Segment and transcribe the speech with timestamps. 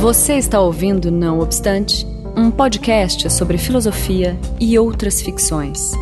[0.00, 5.92] Você está ouvindo Não Obstante, um podcast sobre filosofia e outras ficções.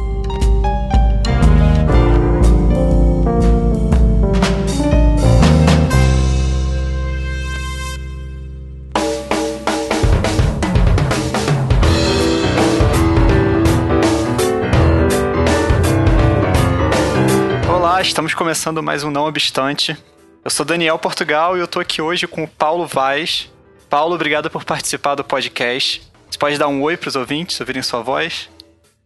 [17.69, 19.96] Olá, estamos começando mais um Não Obstante.
[20.45, 23.51] Eu sou Daniel Portugal e eu tô aqui hoje com o Paulo Vaz.
[23.88, 26.02] Paulo, obrigado por participar do podcast.
[26.30, 28.51] Você pode dar um oi para os ouvintes, ouvirem sua voz?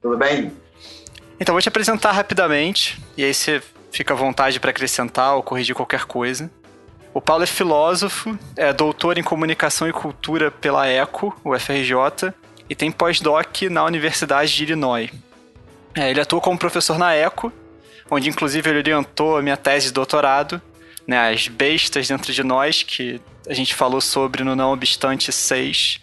[0.00, 0.52] Tudo bem?
[1.38, 5.74] Então, vou te apresentar rapidamente, e aí você fica à vontade para acrescentar ou corrigir
[5.74, 6.50] qualquer coisa.
[7.14, 12.32] O Paulo é filósofo, é doutor em comunicação e cultura pela ECO, UFRJ,
[12.68, 15.10] e tem pós-doc na Universidade de Illinois.
[15.94, 17.52] É, ele atua como professor na ECO,
[18.10, 20.60] onde inclusive ele orientou a minha tese de doutorado,
[21.06, 26.00] né, as bestas dentro de nós, que a gente falou sobre no Não Obstante 6.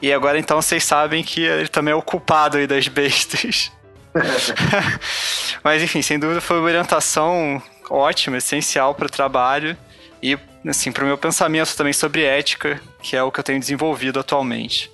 [0.00, 3.70] E agora então vocês sabem que ele também é o culpado aí das bestas.
[5.62, 9.76] Mas enfim, sem dúvida foi uma orientação ótima, essencial para o trabalho
[10.22, 13.58] e assim, para o meu pensamento também sobre ética, que é o que eu tenho
[13.58, 14.90] desenvolvido atualmente.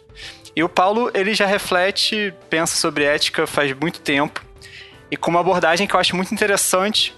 [0.57, 4.45] E o Paulo, ele já reflete, pensa sobre ética faz muito tempo,
[5.11, 7.15] e com uma abordagem que eu acho muito interessante,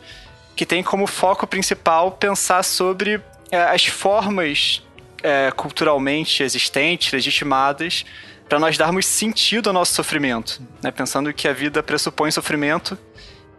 [0.57, 3.21] que tem como foco principal pensar sobre
[3.57, 4.83] as formas
[5.23, 8.05] é, culturalmente existentes, legitimadas,
[8.49, 10.91] para nós darmos sentido ao nosso sofrimento, né?
[10.91, 12.99] pensando que a vida pressupõe sofrimento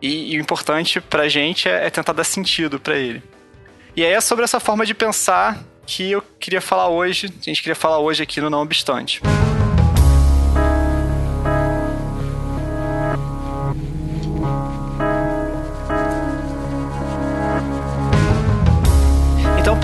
[0.02, 3.24] e, e o importante para a gente é, é tentar dar sentido para ele.
[3.96, 7.62] E aí é sobre essa forma de pensar que eu queria falar hoje, a gente
[7.62, 9.22] queria falar hoje aqui no Não Obstante.
[9.24, 9.51] Então,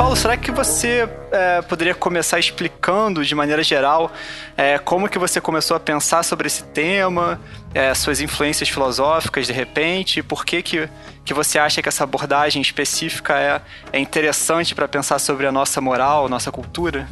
[0.08, 4.10] Paulo, será que você é, poderia começar explicando de maneira geral
[4.56, 7.38] é, como que você começou a pensar sobre esse tema,
[7.74, 10.88] é, suas influências filosóficas de repente, e por que, que,
[11.26, 13.62] que você acha que essa abordagem específica é,
[13.92, 17.06] é interessante para pensar sobre a nossa moral, nossa cultura?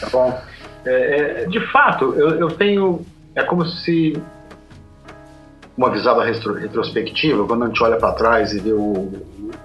[0.00, 0.42] Tá bom.
[0.86, 3.04] É, é, de fato, eu, eu tenho.
[3.34, 4.18] É como se
[5.76, 9.12] uma visada retro, retrospectiva, quando a gente olha para trás e vê o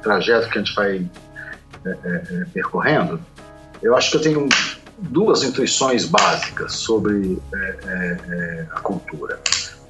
[0.02, 1.06] trajeto que a gente vai
[1.86, 3.20] é, é, é, percorrendo,
[3.82, 4.50] eu acho que eu tenho
[4.98, 9.40] duas intuições básicas sobre é, a cultura,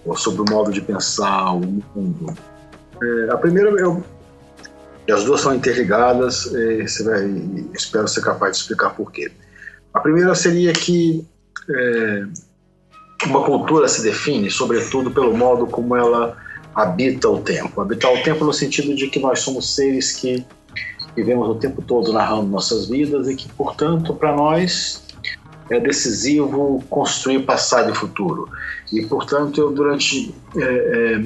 [0.05, 2.35] ou sobre o modo de pensar o mundo.
[3.31, 4.03] a primeira, eu,
[5.07, 6.51] e as duas são interligadas,
[6.81, 7.25] você vai,
[7.73, 9.31] espero ser capaz de explicar por quê.
[9.93, 11.25] A primeira seria que
[13.25, 16.35] uma cultura se define, sobretudo, pelo modo como ela
[16.75, 17.79] habita o tempo.
[17.79, 20.45] Habitar o tempo no sentido de que nós somos seres que
[21.15, 25.03] vivemos o tempo todo narrando nossas vidas e que, portanto, para nós
[25.69, 28.49] é decisivo construir passado e futuro.
[28.91, 31.23] E, portanto, eu durante é, é,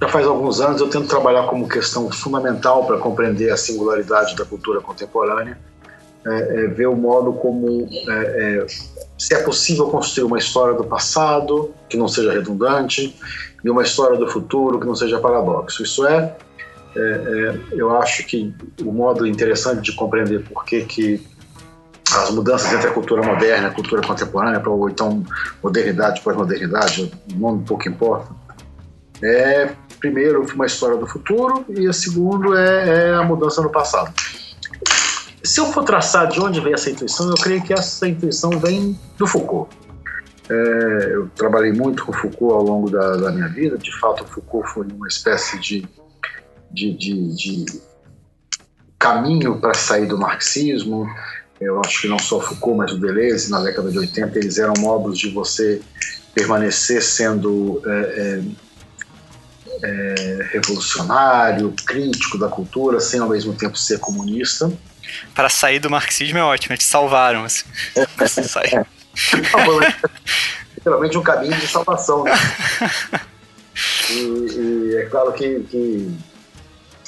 [0.00, 4.44] já faz alguns anos eu tento trabalhar como questão fundamental para compreender a singularidade da
[4.44, 5.58] cultura contemporânea,
[6.26, 8.66] é, é ver o modo como é, é,
[9.16, 13.18] se é possível construir uma história do passado que não seja redundante
[13.62, 15.82] e uma história do futuro que não seja paradoxo.
[15.82, 16.36] Isso é
[16.96, 21.26] é, é, eu acho que o modo interessante de compreender por que, que
[22.12, 25.24] as mudanças entre a cultura moderna e a cultura contemporânea, ou então
[25.62, 28.32] modernidade pós-modernidade, o nome pouco importa,
[29.22, 34.12] é primeiro uma história do futuro e a segundo é, é a mudança no passado.
[35.42, 38.98] Se eu for traçar de onde vem essa intuição, eu creio que essa intuição vem
[39.18, 39.74] do Foucault.
[40.48, 43.76] É, eu trabalhei muito com Foucault ao longo da, da minha vida.
[43.76, 45.86] De fato, Foucault foi uma espécie de
[46.74, 47.80] de, de, de
[48.98, 51.08] caminho para sair do marxismo.
[51.60, 54.74] Eu acho que não só Foucault, mas o Deleuze, na década de 80, eles eram
[54.78, 55.80] modos de você
[56.34, 58.42] permanecer sendo é,
[59.82, 64.72] é, é, revolucionário, crítico da cultura, sem ao mesmo tempo ser comunista.
[65.34, 67.44] Para sair do marxismo é ótimo, te salvaram.
[67.44, 67.64] Assim.
[69.86, 72.24] É, literalmente um caminho de salvação.
[72.24, 72.32] Né?
[74.10, 76.14] E, e, é claro que, que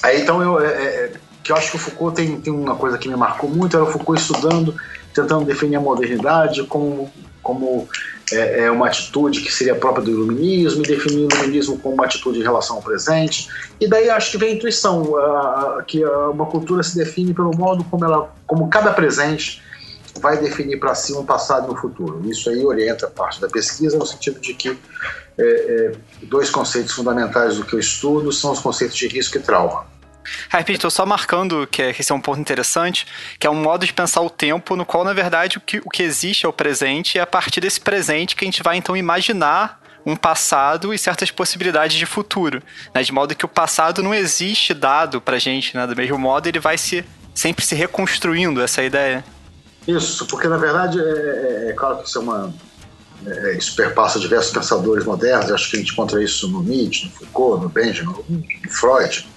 [0.03, 1.13] Aí então eu, é, é,
[1.43, 3.85] que eu acho que o Foucault tem, tem uma coisa que me marcou muito, era
[3.85, 4.75] o Foucault estudando,
[5.15, 7.11] tentando definir a modernidade como,
[7.43, 7.89] como
[8.33, 12.05] é, é, uma atitude que seria própria do iluminismo, e definir o iluminismo como uma
[12.05, 13.49] atitude em relação ao presente.
[13.81, 17.33] E daí acho que vem a intuição, a, a, que a, uma cultura se define
[17.33, 19.63] pelo modo como ela, como cada presente
[20.21, 22.21] vai definir para si um passado e um futuro.
[22.29, 24.79] Isso aí orienta parte da pesquisa no sentido de que
[25.39, 25.93] é, é,
[26.23, 29.87] dois conceitos fundamentais do que eu estudo são os conceitos de risco e trauma.
[30.51, 33.07] Ah, estou só marcando que, esse é um ponto interessante,
[33.39, 35.89] que é um modo de pensar o tempo no qual, na verdade, o que, o
[35.89, 38.77] que existe é o presente e é a partir desse presente que a gente vai,
[38.77, 42.63] então, imaginar um passado e certas possibilidades de futuro,
[42.95, 43.03] né?
[43.03, 45.85] de modo que o passado não existe dado pra gente, né?
[45.85, 47.05] do mesmo modo ele vai se
[47.35, 49.25] sempre se reconstruindo essa ideia.
[49.87, 52.53] Isso, porque na verdade é, é, é claro que isso é uma
[53.27, 57.13] é, isso perpassa diversos pensadores modernos, acho que a gente encontra isso no Nietzsche, no
[57.13, 59.29] Foucault, no Benjamin, no Freud.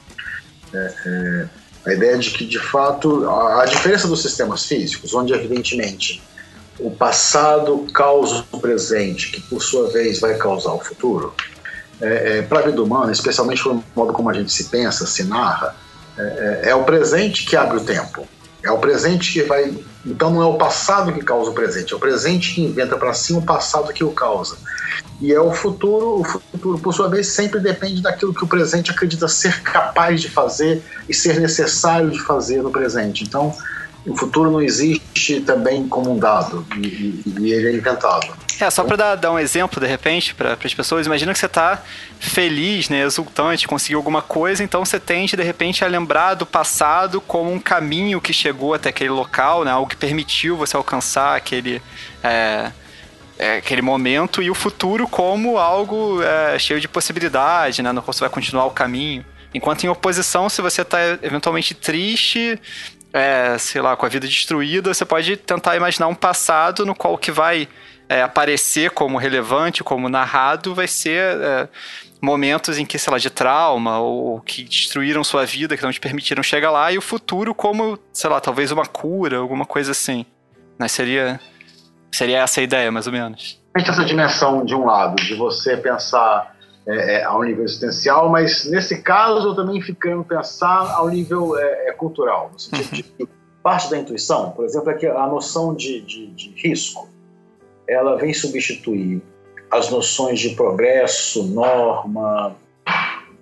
[0.73, 1.45] É, é,
[1.85, 6.21] a ideia de que, de fato, a, a, diferença dos sistemas físicos, onde evidentemente
[6.79, 11.33] o passado causa o presente, que por sua vez vai causar o futuro,
[12.01, 15.23] é, é para a vida humana, especialmente pelo modo como a gente se pensa, se
[15.23, 15.75] narra,
[16.17, 18.27] é, é, é o presente que abre o tempo.
[18.61, 19.73] É o presente que vai.
[20.05, 23.13] Então não é o passado que causa o presente, é o presente que inventa para
[23.13, 24.57] si o passado que o causa.
[25.21, 28.91] E é o futuro, o futuro, por sua vez, sempre depende daquilo que o presente
[28.91, 33.23] acredita ser capaz de fazer e ser necessário de fazer no presente.
[33.23, 33.53] Então,
[34.05, 38.27] o futuro não existe também como um dado e, e ele é inventado.
[38.59, 41.45] É, só para dar, dar, um exemplo, de repente, para as pessoas, imagina que você
[41.45, 41.81] está
[42.19, 47.21] feliz, né, exultante, conseguiu alguma coisa, então você tende, de repente, a lembrar do passado
[47.21, 51.81] como um caminho que chegou até aquele local, né, algo que permitiu você alcançar aquele,
[52.21, 52.71] é,
[53.37, 58.11] é, aquele momento, e o futuro como algo é, cheio de possibilidade, né, no qual
[58.11, 59.23] você vai continuar o caminho.
[59.53, 62.59] Enquanto em oposição, se você está eventualmente triste,
[63.13, 67.17] é, sei lá, com a vida destruída, você pode tentar imaginar um passado no qual
[67.17, 67.67] que vai
[68.07, 71.69] é, aparecer como relevante, como narrado, vai ser é,
[72.21, 75.99] momentos em que, sei lá, de trauma ou que destruíram sua vida, que não te
[75.99, 80.25] permitiram chegar lá, e o futuro como, sei lá, talvez uma cura, alguma coisa assim.
[80.77, 81.39] Mas seria,
[82.11, 83.59] seria essa a ideia, mais ou menos.
[83.75, 86.55] Essa dimensão, de um lado, de você pensar
[86.87, 91.89] é, é, ao nível existencial, mas nesse caso eu também ficando pensar ao nível é,
[91.89, 93.29] é, cultural, no sentido de que
[93.61, 97.09] parte da intuição, por exemplo, é que a noção de, de, de risco,
[97.87, 99.21] ela vem substituir
[99.69, 102.55] as noções de progresso, norma,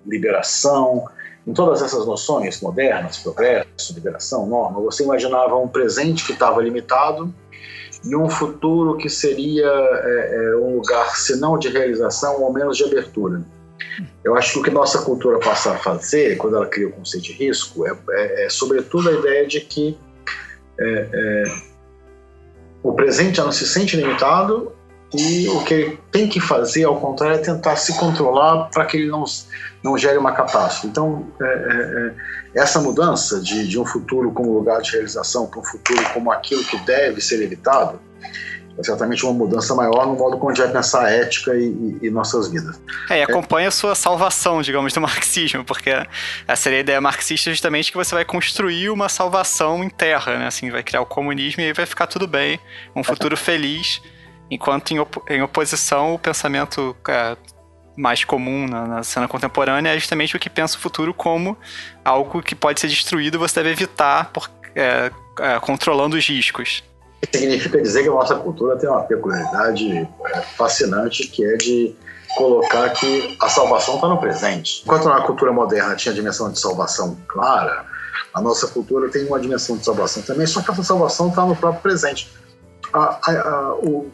[0.04, 1.06] liberação,
[1.46, 7.32] em todas essas noções modernas, progresso, liberação, norma, você imaginava um presente que estava limitado
[8.04, 12.76] e um futuro que seria é, é, um lugar, se não de realização, ao menos
[12.76, 13.42] de abertura.
[14.22, 17.24] Eu acho que o que nossa cultura passa a fazer, quando ela cria o conceito
[17.24, 19.98] de risco, é, é, é sobretudo a ideia de que
[20.78, 21.44] é, é,
[22.82, 24.72] o presente já não se sente limitado
[25.14, 28.98] e o que ele tem que fazer, ao contrário, é tentar se controlar para que
[28.98, 29.24] ele não,
[29.82, 30.86] não gere uma catástrofe.
[30.86, 32.14] Então, é, é,
[32.54, 36.30] é, essa mudança de, de um futuro como lugar de realização para um futuro como
[36.30, 37.98] aquilo que deve ser evitado,
[38.78, 41.64] é certamente uma mudança maior no modo como a gente vai pensar a ética e,
[41.64, 42.78] e, e nossas vidas.
[43.08, 45.90] É, e acompanha a sua salvação, digamos, do marxismo, porque
[46.46, 50.46] essa seria a ideia marxista justamente que você vai construir uma salvação em terra, né?
[50.46, 52.60] Assim, vai criar o comunismo e aí vai ficar tudo bem,
[52.94, 54.02] um futuro feliz
[54.50, 57.36] Enquanto em, op em oposição, o pensamento é,
[57.96, 61.56] mais comum na, na, cena contemporânea é justamente o que pensa o futuro como
[62.04, 65.10] algo que pode ser destruído e você deve evitar por, é,
[65.40, 66.84] é, controlando os riscos.
[67.34, 71.94] Significa dizer que a nossa cultura tem uma peculiaridade é, fascinante que é de
[72.36, 74.82] colocar que a salvação está no presente.
[74.84, 77.84] Enquanto na cultura moderna tinha a dimensão de salvação clara,
[78.32, 81.56] a nossa cultura tem uma dimensão de salvação também, só que essa salvação está no
[81.56, 82.30] próprio presente.
[82.92, 84.10] A, a, a, o,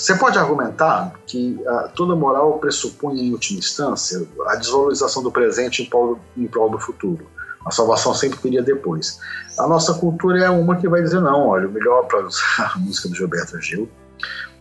[0.00, 5.82] você pode argumentar que uh, toda moral pressupõe, em última instância, a desvalorização do presente
[5.82, 7.26] em prol, em prol do futuro.
[7.66, 9.18] A salvação sempre viria depois.
[9.58, 12.20] A nossa cultura é uma que vai dizer: não, olha, o melhor, para
[12.64, 13.90] a música do Gilberto Gil,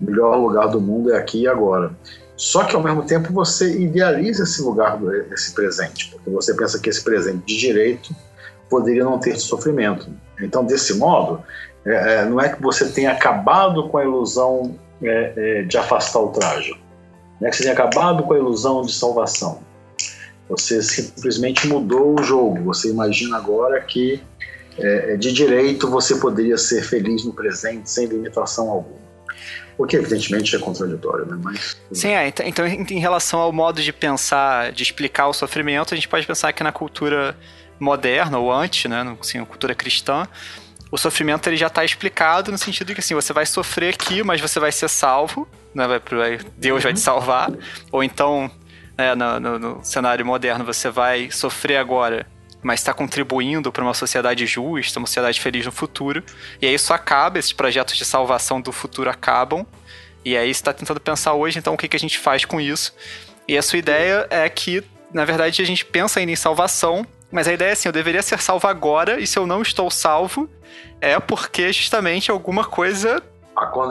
[0.01, 1.95] o melhor lugar do mundo é aqui e agora.
[2.35, 4.99] Só que ao mesmo tempo você idealiza esse lugar,
[5.31, 8.13] esse presente, porque você pensa que esse presente de direito
[8.69, 10.09] poderia não ter sofrimento.
[10.41, 11.41] Então, desse modo,
[11.85, 16.19] é, é não é que você tenha acabado com a ilusão é, é, de afastar
[16.19, 16.79] o traje.
[17.41, 19.61] É que você tenha acabado com a ilusão de salvação.
[20.49, 22.63] Você simplesmente mudou o jogo.
[22.65, 24.21] Você imagina agora que
[24.77, 28.99] é, de direito você poderia ser feliz no presente sem limitação alguma.
[29.77, 31.39] O que evidentemente é contraditório, né?
[31.41, 31.77] Mas...
[31.93, 32.27] Sim, é.
[32.27, 36.27] Então, então, em relação ao modo de pensar, de explicar o sofrimento, a gente pode
[36.27, 37.37] pensar que na cultura
[37.79, 40.27] moderna ou antes, né, assim, cultura cristã,
[40.91, 44.23] o sofrimento ele já está explicado no sentido de que assim, você vai sofrer aqui,
[44.23, 45.87] mas você vai ser salvo, né?
[45.87, 47.03] Vai, Deus vai te uhum.
[47.03, 47.51] salvar.
[47.91, 48.49] Ou então,
[48.97, 52.25] né, no, no, no, cenário moderno, você vai sofrer agora,
[52.61, 56.23] mas está contribuindo para uma sociedade justa, uma sociedade feliz no futuro.
[56.61, 59.65] E aí isso acaba, esses projetos de salvação do futuro acabam.
[60.25, 62.59] E aí você está tentando pensar hoje, então, o que, que a gente faz com
[62.59, 62.93] isso.
[63.47, 67.47] E a sua ideia é que na verdade, a gente pensa ainda em salvação, mas
[67.47, 70.49] a ideia é assim, eu deveria ser salvo agora, e se eu não estou salvo,
[70.99, 73.23] é porque justamente alguma coisa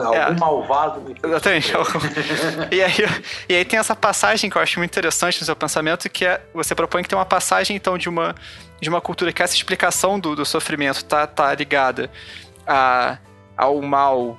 [0.05, 0.39] algum é.
[0.39, 1.71] malvado me Exatamente.
[2.71, 2.93] e, aí,
[3.47, 6.41] e aí tem essa passagem que eu acho muito interessante no seu pensamento, que é
[6.53, 8.33] você propõe que tem uma passagem, então, de uma,
[8.81, 12.09] de uma cultura que essa explicação do, do sofrimento tá, tá ligada
[12.65, 13.17] a,
[13.55, 14.37] ao mal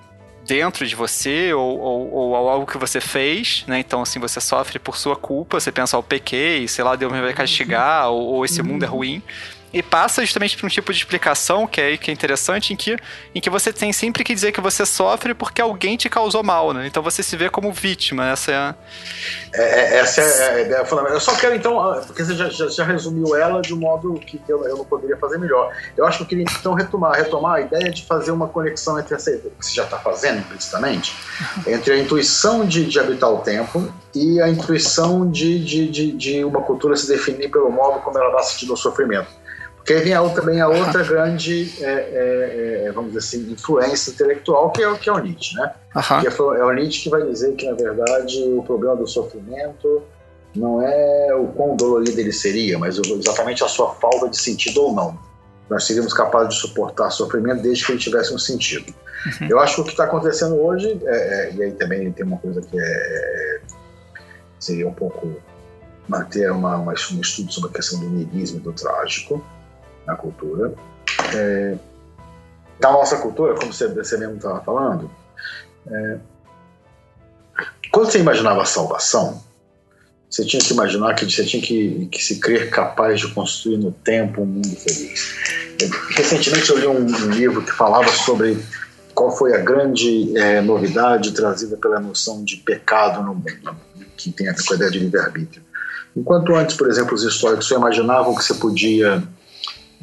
[0.50, 3.78] dentro de você ou, ou, ou algo que você fez, né?
[3.78, 7.12] Então, assim, você sofre por sua culpa, você pensa, ó, oh, pequei, sei lá, Deus
[7.12, 8.96] me vai castigar, ou, ou esse mundo é uhum.
[8.96, 9.22] ruim
[9.72, 12.96] e passa justamente por um tipo de explicação que é, que é interessante, em que,
[13.34, 16.72] em que você tem sempre que dizer que você sofre porque alguém te causou mal,
[16.72, 16.86] né?
[16.86, 18.74] Então você se vê como vítima, essa é a...
[19.52, 21.16] É, é essa é a ideia fundamental.
[21.16, 24.14] Eu só quero então, ah, porque você já, já, já, resumiu ela de um modo
[24.14, 25.72] que eu, eu não poderia fazer melhor.
[25.96, 29.14] Eu acho que eu queria então retomar, retomar a ideia de fazer uma conexão entre
[29.14, 31.16] essa, que você já está fazendo implicitamente,
[31.66, 36.44] entre a intuição de, de habitar o tempo e a intuição de, de, de, de
[36.44, 39.39] uma cultura se definir pelo modo como ela dá sentido ao sofrimento.
[39.80, 44.10] Porque aí vem a, também a outra grande, é, é, é, vamos dizer assim, influência
[44.10, 45.72] intelectual, que é, que é o Nietzsche, né?
[45.96, 46.20] Uhum.
[46.20, 50.02] Que é, é o Nietzsche que vai dizer que, na verdade, o problema do sofrimento
[50.54, 54.92] não é o quão dolorido ele seria, mas exatamente a sua falta de sentido ou
[54.92, 55.18] não.
[55.68, 58.92] Nós seríamos capazes de suportar sofrimento desde que ele tivesse um sentido.
[59.40, 59.48] Uhum.
[59.48, 62.38] Eu acho que o que está acontecendo hoje, é, é, e aí também tem uma
[62.38, 63.60] coisa que é,
[64.58, 65.34] seria um pouco
[66.08, 69.44] manter uma, uma, um estudo sobre a questão do niilismo e do trágico,
[70.06, 70.74] na cultura.
[71.34, 71.76] É,
[72.78, 75.10] da nossa cultura, como você, você mesmo estava falando,
[75.86, 76.18] é,
[77.92, 79.42] quando você imaginava a salvação,
[80.30, 83.90] você tinha que imaginar que você tinha que, que se crer capaz de construir no
[83.90, 85.34] tempo um mundo feliz.
[86.14, 88.56] Recentemente eu li um, livro que falava sobre
[89.12, 93.76] qual foi a grande é, novidade trazida pela noção de pecado no mundo,
[94.16, 95.62] que tem a ver com a ideia de livre-arbítrio.
[96.16, 99.22] Enquanto antes, por exemplo, os históricos só imaginavam que você podia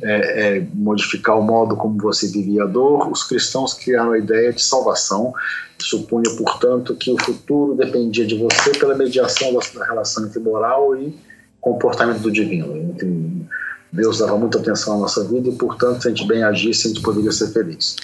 [0.01, 4.53] é, é, modificar o modo como você vivia a dor, os cristãos criaram a ideia
[4.53, 5.33] de salvação,
[5.77, 10.95] que supunha, portanto, que o futuro dependia de você pela mediação da, relação entre moral
[10.95, 11.15] e
[11.59, 12.75] comportamento do divino.
[12.77, 13.47] Entre,
[13.91, 16.89] Deus dava muita atenção à nossa vida e, portanto, se a gente bem agisse, a
[16.89, 17.95] gente poderia ser feliz.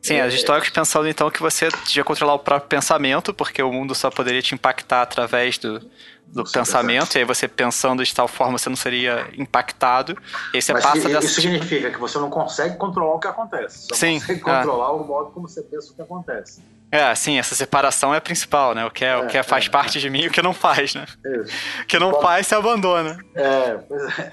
[0.00, 3.94] Sim, os históricos pensando então que você devia controlar o próprio pensamento, porque o mundo
[3.94, 5.80] só poderia te impactar através do,
[6.26, 10.16] do pensamento, e aí você pensando de tal forma você não seria impactado.
[10.52, 11.26] E aí você Mas passa dessa.
[11.26, 13.86] Isso significa que você não consegue controlar o que acontece.
[13.88, 14.90] Só sim, consegue controlar é.
[14.92, 16.62] o modo como você pensa o que acontece.
[16.90, 18.86] É, sim, essa separação é a principal, né?
[18.86, 20.40] O que, é, é o que é, faz é, parte de mim e o que
[20.40, 21.04] não faz, né?
[21.24, 21.52] Isso.
[21.82, 23.18] O que não Bom, faz, se abandona.
[23.34, 24.32] É, pois é.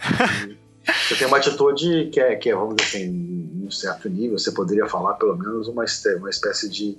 [0.86, 4.52] Você tem uma atitude que é, que é, vamos dizer assim, um certo nível, você
[4.52, 5.84] poderia falar pelo menos uma,
[6.18, 6.98] uma espécie de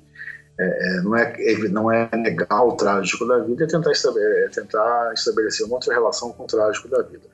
[0.58, 4.48] é, é, não, é, não é negar o trágico da vida, é tentar, estabelecer, é
[4.48, 7.24] tentar estabelecer uma outra relação com o trágico da vida.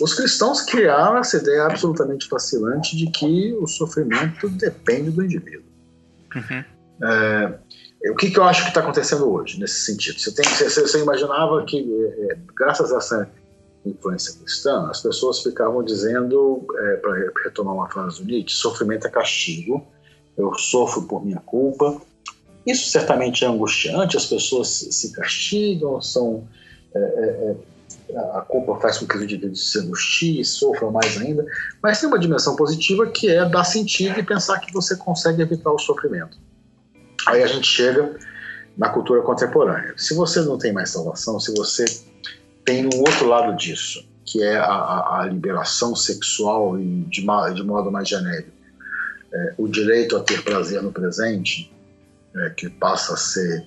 [0.00, 5.62] Os cristãos criaram essa ideia absolutamente fascinante de que o sofrimento depende do indivíduo.
[6.34, 6.64] Uhum.
[7.08, 10.18] É, o que, que, eu acho que está acontecendo hoje nesse sentido?
[10.18, 11.78] Você, tem, você, você imaginava que,
[12.30, 13.30] é, graças a essa
[13.84, 16.66] influência cristã, as pessoas ficavam dizendo,
[17.00, 19.84] para retomar uma frase do Nietzsche, sofrimento é castigo,
[20.36, 22.00] eu sofro por minha culpa,
[22.66, 26.46] isso certamente é angustiante, as pessoas se castigam, são,
[26.94, 27.56] é, é,
[28.10, 31.44] é a culpa faz com que os indivíduos se angustiem sofram mais ainda,
[31.82, 35.72] mas tem uma dimensão positiva que é dar sentido e pensar que você consegue evitar
[35.72, 36.38] o sofrimento.
[37.26, 38.16] Aí a gente chega
[38.76, 39.94] na cultura contemporânea.
[39.96, 41.84] Se você não tem mais salvação, se você
[42.64, 47.20] tem um outro lado disso, que é a, a liberação sexual e de,
[47.54, 48.50] de modo mais genérico,
[49.32, 51.72] é, o direito a ter prazer no presente,
[52.34, 53.66] é, que passa a ser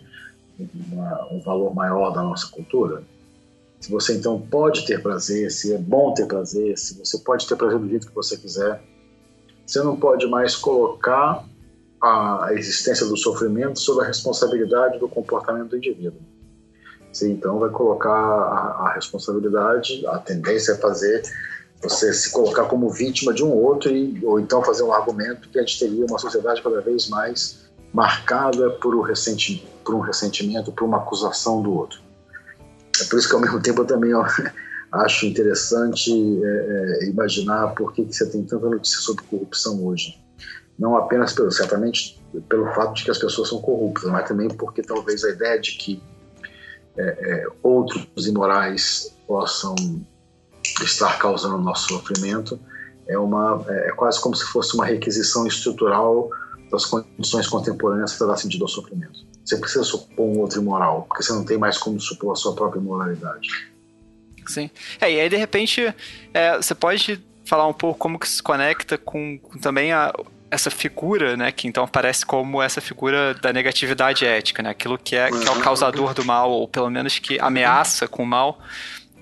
[0.92, 3.04] uma, um valor maior da nossa cultura,
[3.86, 7.56] se você então pode ter prazer, se é bom ter prazer, se você pode ter
[7.56, 8.82] prazer do jeito que você quiser,
[9.66, 11.46] você não pode mais colocar
[12.02, 16.20] a existência do sofrimento sob a responsabilidade do comportamento do indivíduo.
[17.16, 21.24] Você então vai colocar a, a responsabilidade, a tendência é fazer
[21.82, 25.58] você se colocar como vítima de um outro e, ou então fazer um argumento que
[25.58, 30.74] a gente teria uma sociedade cada vez mais marcada por, um ressentimento, por um ressentimento,
[30.74, 32.02] por uma acusação do outro.
[33.00, 34.12] É por isso que, ao mesmo tempo, eu também
[34.92, 40.22] acho interessante é, é, imaginar por que, que você tem tanta notícia sobre corrupção hoje.
[40.78, 44.82] Não apenas, pelo, certamente, pelo fato de que as pessoas são corruptas, mas também porque
[44.82, 46.04] talvez a ideia de que
[46.98, 49.76] é, é outros imorais possam
[50.82, 52.60] estar causando nosso sofrimento
[53.08, 56.30] é, uma, é, é quase como se fosse uma requisição estrutural
[56.72, 59.26] das condições contemporâneas para dar sentido ao sofrimento.
[59.44, 62.56] Você precisa supor um outro imoral, porque você não tem mais como supor a sua
[62.56, 63.48] própria moralidade.
[64.48, 64.70] Sim.
[65.00, 65.94] É, e aí de repente
[66.34, 70.12] é, você pode falar um pouco como que se conecta com, com também a,
[70.50, 75.16] essa figura, né, que então aparece como essa figura da negatividade ética, né, aquilo que
[75.16, 78.60] é, que é o causador do mal, ou pelo menos que ameaça com o mal.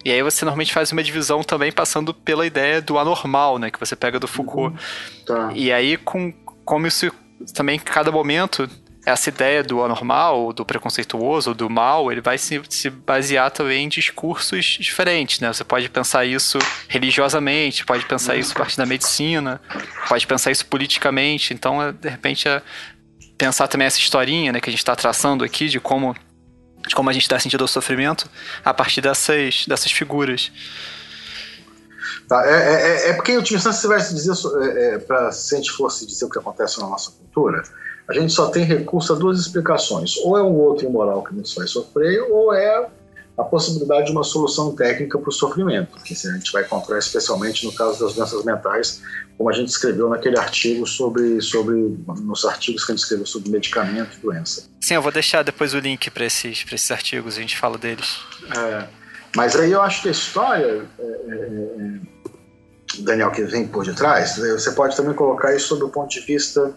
[0.06, 3.80] E aí você normalmente faz uma divisão também passando pela ideia do anormal, né, que
[3.80, 4.76] você pega do Foucault.
[4.76, 5.26] Uhum.
[5.26, 5.52] Tá.
[5.56, 6.34] E aí com
[6.66, 7.12] como isso
[7.54, 8.70] também cada momento
[9.06, 13.90] essa ideia do anormal, do preconceituoso, do mal, ele vai se, se basear também em
[13.90, 15.52] discursos diferentes, né?
[15.52, 16.58] Você pode pensar isso
[16.88, 19.60] religiosamente, pode pensar isso a partir da medicina,
[20.08, 21.54] pode pensar isso politicamente.
[21.54, 22.62] Então, é, de repente, é
[23.38, 26.16] pensar também essa historinha, né, que a gente está traçando aqui de como
[26.88, 28.30] de como a gente dá sentido ao sofrimento
[28.64, 30.52] a partir dessas, dessas figuras.
[32.28, 35.32] Tá, é, é, é, é porque eu tinha se você vai dizer, é, é, pra,
[35.32, 37.64] se a gente fosse dizer o que acontece na nossa cultura,
[38.10, 40.18] a gente só tem recurso a duas explicações.
[40.18, 42.88] Ou é um outro imoral que nos faz sofrer, ou é
[43.38, 47.66] a possibilidade de uma solução técnica para o sofrimento, que a gente vai encontrar especialmente
[47.66, 49.02] no caso das doenças mentais,
[49.36, 51.74] como a gente escreveu naquele artigo sobre, sobre
[52.22, 54.70] nos artigos que a gente escreveu sobre medicamento e doença.
[54.80, 58.20] Sim, eu vou deixar depois o link para esses, esses artigos, a gente fala deles.
[58.56, 58.88] É,
[59.36, 62.00] mas aí eu acho que a história, é, é, é,
[63.00, 66.72] Daniel, que vem por detrás, você pode também colocar isso sob o ponto de vista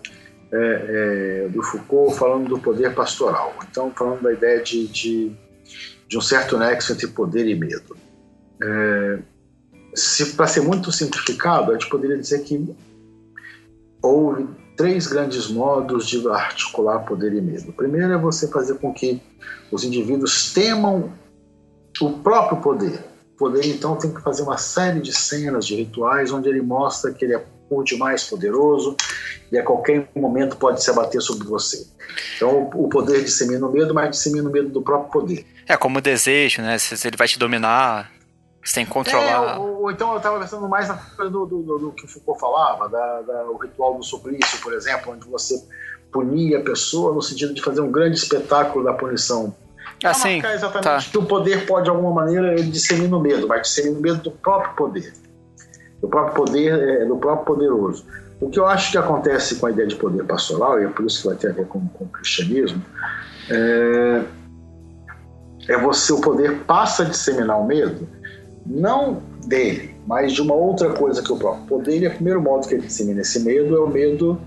[0.52, 3.54] é, é, do Foucault falando do poder pastoral.
[3.68, 5.32] Então, falando da ideia de, de,
[6.08, 7.96] de um certo nexo entre poder e medo.
[8.62, 9.18] É,
[9.94, 12.74] se para ser muito simplificado, a gente poderia dizer que
[14.02, 17.70] houve três grandes modos de articular poder e medo.
[17.70, 19.20] O primeiro é você fazer com que
[19.72, 21.12] os indivíduos temam
[22.00, 23.00] o próprio poder.
[23.34, 27.12] O poder, então, tem que fazer uma série de cenas, de rituais, onde ele mostra
[27.12, 28.96] que ele é por demais poderoso
[29.50, 31.86] e a qualquer momento pode se abater sobre você.
[32.36, 35.46] Então o poder dissemina o medo, mas dissemina o medo do próprio poder.
[35.68, 36.78] É como o desejo, né?
[36.78, 38.10] Se ele vai te dominar,
[38.62, 39.56] você tem que controlar.
[39.56, 42.04] É, ou, ou, então eu estava pensando mais na coisa do, do, do, do, que
[42.04, 45.62] o Foucault falava, da, da, o ritual do suplício, por exemplo, onde você
[46.12, 49.54] punia a pessoa no sentido de fazer um grande espetáculo da punição.
[50.04, 50.38] Ah, sim.
[50.44, 50.98] exatamente tá.
[50.98, 54.20] que o poder pode, de alguma maneira, ele dissemina o medo, mas dissemina o medo
[54.20, 55.12] do próprio poder
[56.00, 58.04] do próprio poder, é, do próprio poderoso.
[58.40, 61.06] O que eu acho que acontece com a ideia de poder pastoral, e é por
[61.06, 62.82] isso que vai ter a ver com, com o cristianismo,
[63.50, 64.22] é,
[65.68, 68.06] é você, o poder passa a disseminar o medo,
[68.64, 72.68] não dele, mas de uma outra coisa que o próprio poder, e o primeiro modo
[72.68, 74.38] que ele dissemina esse medo é o medo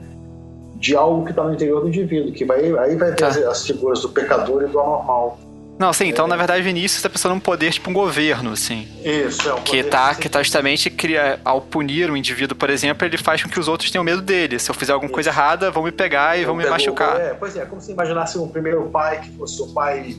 [0.75, 3.49] de algo que está no interior do indivíduo, que vai, aí vai ter tá.
[3.49, 5.37] as figuras do pecador e do anormal.
[5.79, 8.85] Não, sim, então na verdade Vinícius está pensando num poder tipo um governo, assim.
[9.01, 13.07] Isso, é um que tá, que tá justamente cria, ao punir o indivíduo, por exemplo,
[13.07, 14.59] ele faz com que os outros tenham medo dele.
[14.59, 15.13] Se eu fizer alguma Isso.
[15.13, 17.19] coisa errada, vão me pegar e eu vão me machucar.
[17.19, 20.17] É, pois é, como se imaginasse um primeiro pai que fosse o pai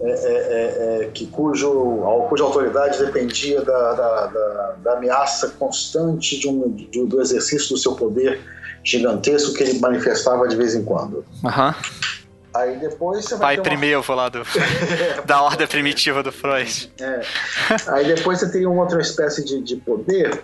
[0.00, 6.38] é, é, é, é, que cujo, cuja autoridade dependia da, da, da, da ameaça constante
[6.38, 8.40] de um, de, do exercício do seu poder
[8.84, 11.24] gigantesco que ele manifestava de vez em quando.
[11.44, 11.74] Aham.
[12.56, 14.14] Aí depois você vai Pai primeiro, uma...
[14.14, 14.42] lá do,
[15.24, 16.92] da ordem primitiva do Freud.
[17.00, 17.20] É.
[17.88, 20.42] Aí depois você teria uma outra espécie de, de poder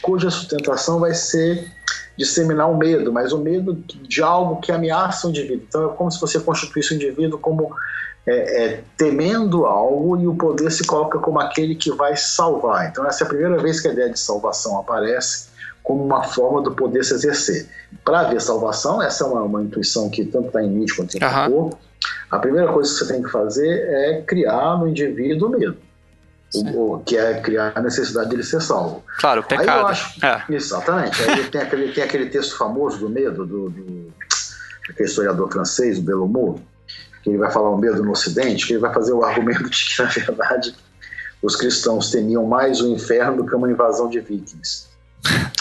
[0.00, 1.70] cuja sustentação vai ser
[2.16, 5.64] disseminar o medo, mas o medo de algo que ameaça o indivíduo.
[5.68, 7.74] Então é como se você constituísse o indivíduo como
[8.26, 12.88] é, é, temendo algo e o poder se coloca como aquele que vai salvar.
[12.88, 15.49] Então essa é a primeira vez que a ideia de salvação aparece
[15.82, 17.68] como uma forma do poder se exercer.
[18.04, 21.20] Para haver salvação, essa é uma, uma intuição que tanto está em Nietzsche quanto em
[21.20, 21.76] Foucault,
[22.30, 25.76] a primeira coisa que você tem que fazer é criar no indivíduo medo.
[26.52, 29.04] O, o, que é criar a necessidade de ele ser salvo.
[29.20, 29.68] Claro, o pecado.
[29.68, 30.44] Aí eu acho, é.
[30.48, 31.22] Exatamente.
[31.22, 34.12] Aí tem aquele, tem aquele texto famoso do medo, do, do
[34.88, 36.60] aquele historiador francês, o Bellomo,
[37.22, 39.84] que ele vai falar o medo no Ocidente, que ele vai fazer o argumento de
[39.84, 40.74] que, na verdade,
[41.40, 44.89] os cristãos temiam mais o inferno do que uma invasão de vikings.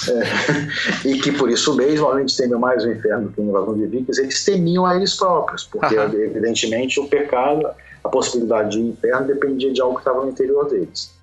[0.08, 3.78] É, e que por isso mesmo, além de temer mais o inferno que a invasão
[3.78, 6.14] de vikings, eles temiam a eles próprios, porque uhum.
[6.14, 7.68] evidentemente o pecado,
[8.04, 11.14] a possibilidade de inferno dependia de algo que estava no interior deles.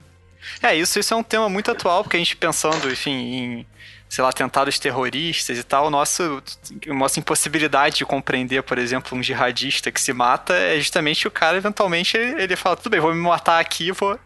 [0.62, 3.66] É, isso, isso é um tema muito atual, porque a gente pensando, enfim, em
[4.08, 6.42] sei lá, atentados terroristas e tal, nosso,
[6.86, 11.56] nossa impossibilidade de compreender, por exemplo, um jihadista que se mata é justamente o cara,
[11.56, 14.18] eventualmente, ele, ele fala, tudo bem, vou me matar aqui, vou...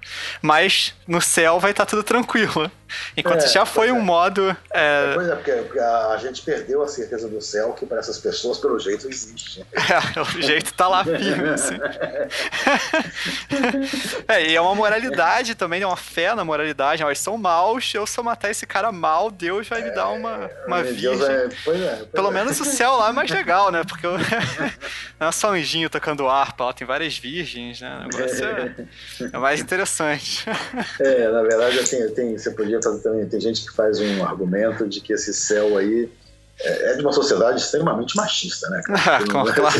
[0.42, 2.70] mas no céu vai estar tá tudo tranquilo.
[3.16, 4.02] Enquanto é, já foi um é.
[4.02, 4.56] modo.
[4.72, 5.14] É...
[5.14, 8.78] Pois é, porque a gente perdeu a certeza do céu que para essas pessoas, pelo
[8.78, 9.64] jeito, existe.
[9.72, 11.78] É, o jeito tá lá firme, assim.
[14.28, 17.02] é, e é uma moralidade também, é uma fé na moralidade.
[17.02, 20.50] Eles são maus, eu se eu matar esse cara mal, Deus vai me dar uma,
[20.66, 22.30] uma Deus é, pois é, pois Pelo é.
[22.33, 23.85] menos o céu lá é mais legal, né?
[23.85, 24.18] Porque não
[25.28, 28.00] é só um anjinho tocando harpa, lá tem várias virgens, né?
[28.04, 28.74] O negócio é,
[29.33, 30.44] é mais interessante.
[30.98, 33.26] É, na verdade, assim, tem, você podia fazer também.
[33.26, 36.11] Tem gente que faz um argumento de que esse céu aí
[36.61, 38.83] é, é de uma sociedade extremamente machista, né?
[38.85, 39.00] cara?
[39.11, 39.78] Ah, claro.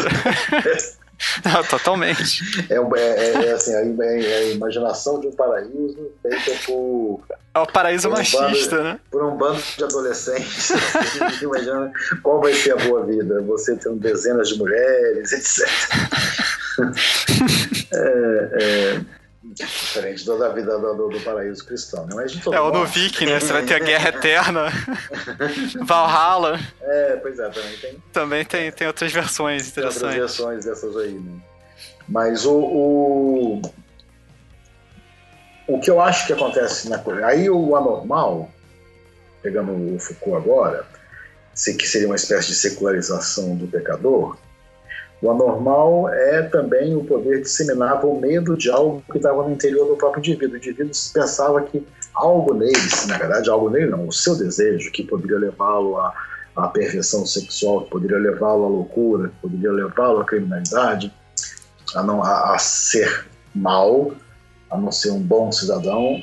[1.45, 2.43] Não, totalmente.
[2.71, 6.53] É, um- é, é, é assim, a, é- é a imaginação de um paraíso feita
[6.67, 7.23] por,
[7.55, 9.01] É o paraíso Por um machista, bando- né?
[9.11, 10.71] por um bando de adolescentes.
[11.43, 13.41] Imagina qual vai ser a boa vida.
[13.43, 15.69] Você tendo dezenas de mulheres, etc.
[17.93, 19.01] é
[19.55, 22.13] diferente da da vida do, do- do paraíso cristão, né?
[22.15, 23.41] Mas de todo É, ou no Viking, né?
[23.41, 24.67] Você vai ter a Guerra Eterna.
[25.85, 26.59] Valhalla.
[26.81, 30.37] É, pois é, também tem Também tem, tem outras versões Tem outras interessantes.
[30.37, 31.41] versões dessas aí, né?
[32.09, 33.63] Mas o, o,
[35.69, 37.27] o que eu acho que acontece na Coreia.
[37.27, 38.51] Aí o anormal,
[39.43, 40.85] pegando o Foucault agora,
[41.55, 44.37] que seria uma espécie de secularização do pecador,
[45.23, 49.87] o anormal é também o poder disseminava o medo de algo que estava no interior
[49.87, 50.55] do próprio indivíduo.
[50.55, 52.73] O indivíduo pensava que algo nele,
[53.07, 56.15] na verdade, algo nele não, o seu desejo, que poderia levá-lo à,
[56.57, 61.13] à perversão sexual, que poderia levá-lo à loucura, que poderia levá-lo à criminalidade,
[61.95, 64.13] a, não, a, a ser mal,
[64.71, 66.23] a não ser um bom cidadão,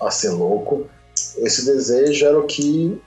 [0.00, 0.86] a ser louco.
[1.38, 3.00] Esse desejo era o que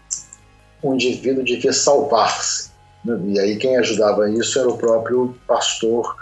[0.82, 2.69] o indivíduo devia salvar-se.
[3.04, 3.20] Né?
[3.28, 6.16] E aí quem ajudava isso era o próprio pastor,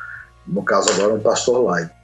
[0.46, 1.96] no caso agora um pastor laico.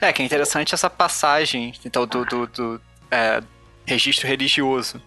[0.00, 3.42] É, que é interessante essa passagem, então, do, do, do, é,
[3.86, 5.00] registro religioso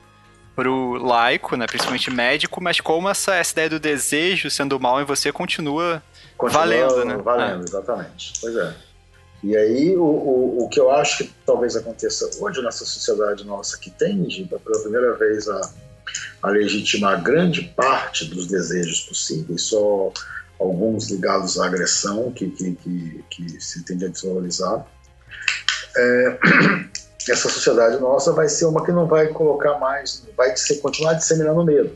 [0.55, 5.05] pro laico, né, principalmente médico, mas como essa, essa ideia do desejo sendo mal em
[5.05, 6.03] você continua
[6.39, 7.17] Continua Valendo, né?
[7.17, 8.34] Valendo, exatamente.
[8.39, 8.73] Pois é.
[9.43, 13.77] E aí, o, o, o que eu acho que talvez aconteça hoje nessa sociedade nossa,
[13.77, 15.69] que tende, pela primeira vez, a,
[16.41, 20.12] a legitimar grande parte dos desejos possíveis, só
[20.60, 24.86] alguns ligados à agressão, que, que, que, que se tende a desvalorizar.
[25.95, 26.39] É,
[27.30, 31.95] essa sociedade nossa vai ser uma que não vai colocar mais, vai continuar disseminando medo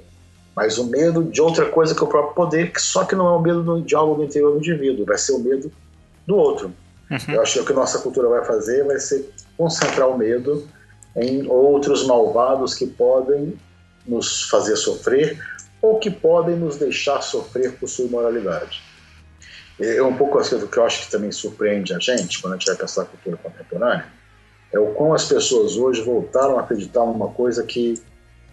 [0.55, 3.31] mas o medo de outra coisa que o próprio poder, que só que não é
[3.31, 5.71] o medo do, de algo do interior do indivíduo, vai ser o medo
[6.27, 6.71] do outro.
[7.09, 7.33] Uhum.
[7.33, 10.67] Eu acho que o que a nossa cultura vai fazer vai ser concentrar o medo
[11.15, 13.59] em outros malvados que podem
[14.05, 15.39] nos fazer sofrer
[15.81, 18.81] ou que podem nos deixar sofrer por sua imoralidade.
[19.79, 22.57] É um pouco assim, o que eu acho que também surpreende a gente, quando a
[22.57, 24.05] gente vai pensar a cultura contemporânea,
[24.71, 28.01] é o como as pessoas hoje voltaram a acreditar numa coisa que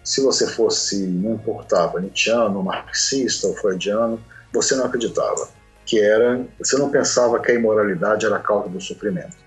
[0.03, 4.19] se você fosse, não importava, Nietzscheano, marxista ou freudiano,
[4.51, 5.49] você não acreditava.
[5.85, 9.37] Que era, você não pensava que a imoralidade era a causa do sofrimento.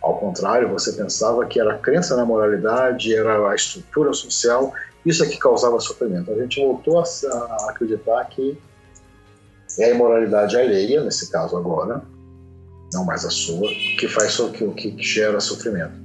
[0.00, 4.72] Ao contrário, você pensava que era a crença na moralidade, era a estrutura social,
[5.06, 6.30] isso é que causava sofrimento.
[6.30, 8.58] A gente voltou a, a acreditar que
[9.78, 12.02] é a imoralidade alheia, nesse caso agora,
[12.92, 16.04] não mais a sua, que faz so- que, que gera sofrimento.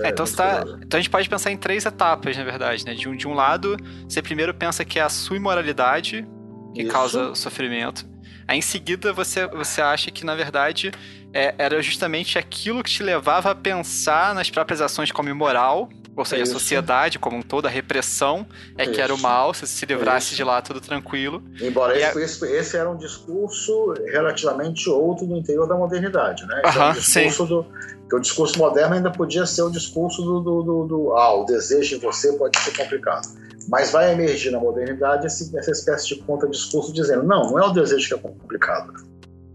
[0.00, 2.94] É, então, tá, então a gente pode pensar em três etapas, na verdade, né?
[2.94, 3.76] De um, de um lado,
[4.08, 6.26] você primeiro pensa que é a sua imoralidade
[6.74, 6.90] que Isso.
[6.90, 8.06] causa o sofrimento.
[8.48, 10.90] Aí em seguida você, você acha que, na verdade,
[11.32, 16.24] é- era justamente aquilo que te levava a pensar nas próprias ações como imoral, ou
[16.24, 16.52] seja, Isso.
[16.56, 18.46] a sociedade como um todo, a repressão
[18.76, 19.22] é que era o Isso.
[19.22, 20.36] mal, se se livrasse Isso.
[20.36, 21.42] de lá tudo tranquilo.
[21.60, 26.62] Embora esse, esse, esse era um discurso relativamente outro do interior da modernidade, né?
[26.64, 27.66] Era Aham, um discurso do,
[28.08, 31.44] que o discurso moderno ainda podia ser o discurso do, do, do, do- ah, o
[31.44, 33.26] desejo em você pode ser complicado.
[33.68, 37.70] Mas vai emergir na modernidade esse, essa espécie de contra-discurso dizendo, não, não é o
[37.72, 38.92] desejo que é complicado.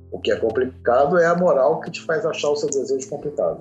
[0.09, 3.59] O que é complicado é a moral que te faz achar o seu desejo complicado.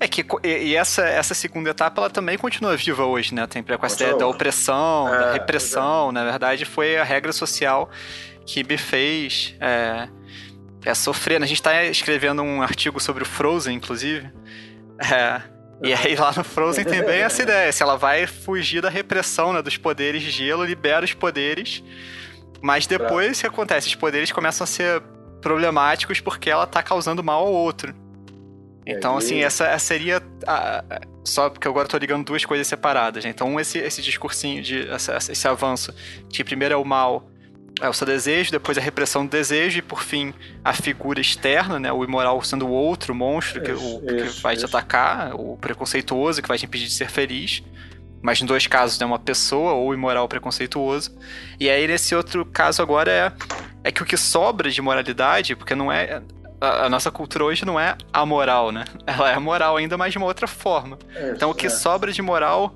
[0.00, 3.46] É que e, essa, essa segunda etapa ela também continua viva hoje, né?
[3.46, 6.12] Tem com essa ideia da opressão, da É, repressão.
[6.12, 7.88] Na verdade, foi a regra social
[8.44, 10.08] que me fez é,
[10.84, 11.42] é sofrer.
[11.42, 14.30] A gente está escrevendo um artigo sobre o Frozen, inclusive.
[14.98, 15.40] É,
[15.82, 17.72] e aí lá no Frozen tem bem essa ideia.
[17.72, 21.82] Se ela vai fugir da repressão né, dos poderes de gelo, libera os poderes.
[22.60, 23.88] Mas depois o que acontece?
[23.88, 25.02] Os poderes começam a ser
[25.40, 27.94] problemáticos porque ela tá causando mal ao outro.
[28.86, 30.22] Então, aí- assim, essa, seria.
[30.46, 30.84] a-
[31.24, 33.30] só porque agora eu tô ligando duas coisas separadas, né?
[33.30, 34.88] Então, um, esse, esse discursinho de.
[34.90, 35.94] Essa, esse avanço,
[36.28, 37.26] que primeiro é o mal,
[37.80, 41.80] é o seu desejo, depois a repressão do desejo, e por fim a figura externa,
[41.80, 41.90] né?
[41.90, 44.66] O imoral sendo o outro o monstro que, Isso, o, que isso, vai te isso.
[44.76, 47.62] atacar, o preconceituoso que vai te impedir de ser feliz.
[48.20, 51.14] Mas em dois casos é uma pessoa ou imoral preconceituoso.
[51.60, 53.32] E aí, nesse outro caso agora é,
[53.84, 56.22] é que o que sobra de moralidade, porque não é.
[56.60, 58.84] A, a nossa cultura hoje não é amoral, né?
[59.06, 60.98] Ela é moral ainda, mas de uma outra forma.
[61.34, 61.70] Então o que É.
[61.70, 62.74] sobra de moral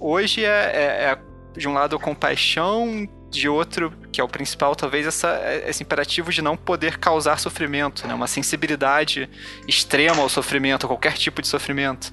[0.00, 1.18] hoje é, é- é
[1.58, 6.32] de um lado a compaixão, de outro, que é o principal, talvez essa, esse imperativo
[6.32, 8.14] de não poder causar sofrimento, né?
[8.14, 9.28] Uma sensibilidade
[9.66, 12.12] extrema ao sofrimento, a qualquer tipo de sofrimento.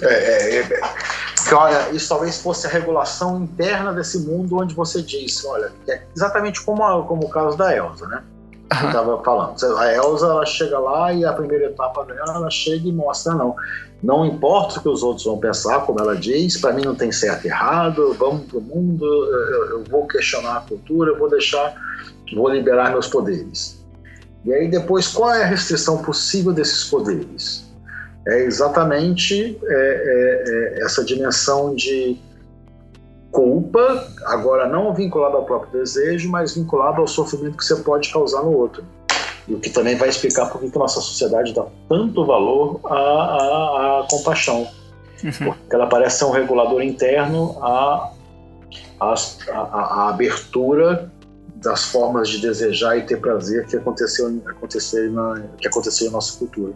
[0.00, 5.44] É, é, é, olha, isso talvez fosse a regulação interna desse mundo onde você diz,
[5.44, 8.22] olha, é exatamente como, a, como o caso da Elsa, né?
[8.70, 9.78] Estava falando.
[9.78, 13.56] A Elsa ela chega lá e a primeira etapa dela, ela chega e mostra, não.
[14.02, 17.10] Não importa o que os outros vão pensar, como ela diz, para mim não tem
[17.10, 21.74] certo e errado, vamos pro mundo, eu, eu vou questionar a cultura, eu vou deixar,
[22.32, 23.84] vou liberar meus poderes.
[24.44, 27.66] E aí depois, qual é a restrição possível desses poderes?
[28.26, 32.20] É exatamente é, é, é essa dimensão de
[33.38, 38.42] culpa, agora não vinculada ao próprio desejo, mas vinculada ao sofrimento que você pode causar
[38.42, 38.84] no outro.
[39.46, 42.94] E o que também vai explicar por que a nossa sociedade dá tanto valor à,
[42.94, 44.66] à, à compaixão.
[45.22, 45.52] Uhum.
[45.52, 48.10] Porque ela parece ser um regulador interno à,
[49.00, 49.14] à,
[49.52, 51.08] à, abertura
[51.54, 56.36] das formas de desejar e ter prazer que aconteceu, aconteceu, na, que aconteceu em nossa
[56.36, 56.72] cultura.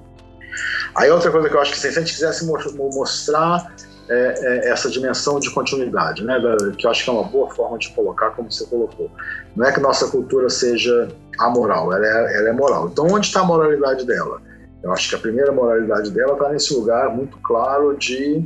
[0.95, 3.75] Aí outra coisa que eu acho que se a gente quisesse mostrar
[4.09, 6.41] é, é essa dimensão de continuidade, né?
[6.77, 9.11] que eu acho que é uma boa forma de colocar, como você colocou.
[9.57, 12.89] Não é que nossa cultura seja amoral, ela é, ela é moral.
[12.89, 14.41] Então, onde está a moralidade dela?
[14.83, 18.45] Eu acho que a primeira moralidade dela está nesse lugar muito claro de,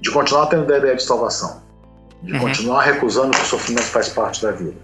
[0.00, 1.62] de continuar tendo a ideia de salvação,
[2.22, 2.40] de uhum.
[2.40, 4.76] continuar recusando que o sofrimento faz parte da vida.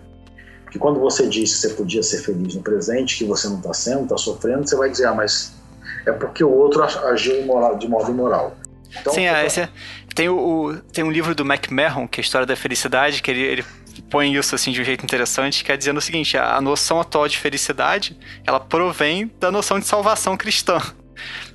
[0.65, 3.73] Porque quando você diz que você podia ser feliz no presente, que você não está
[3.73, 5.55] sendo, está sofrendo, você vai dizer, ah, mas
[6.07, 7.35] é porque o outro agiu
[7.79, 8.55] de modo imoral.
[9.01, 9.69] Então, Sim, é, esse,
[10.15, 13.43] tem, o, tem um livro do McMahon, que é a História da Felicidade, que ele,
[13.43, 13.65] ele
[14.11, 17.29] põe isso assim de um jeito interessante, que é dizendo o seguinte, a noção atual
[17.29, 20.81] de felicidade, ela provém da noção de salvação cristã.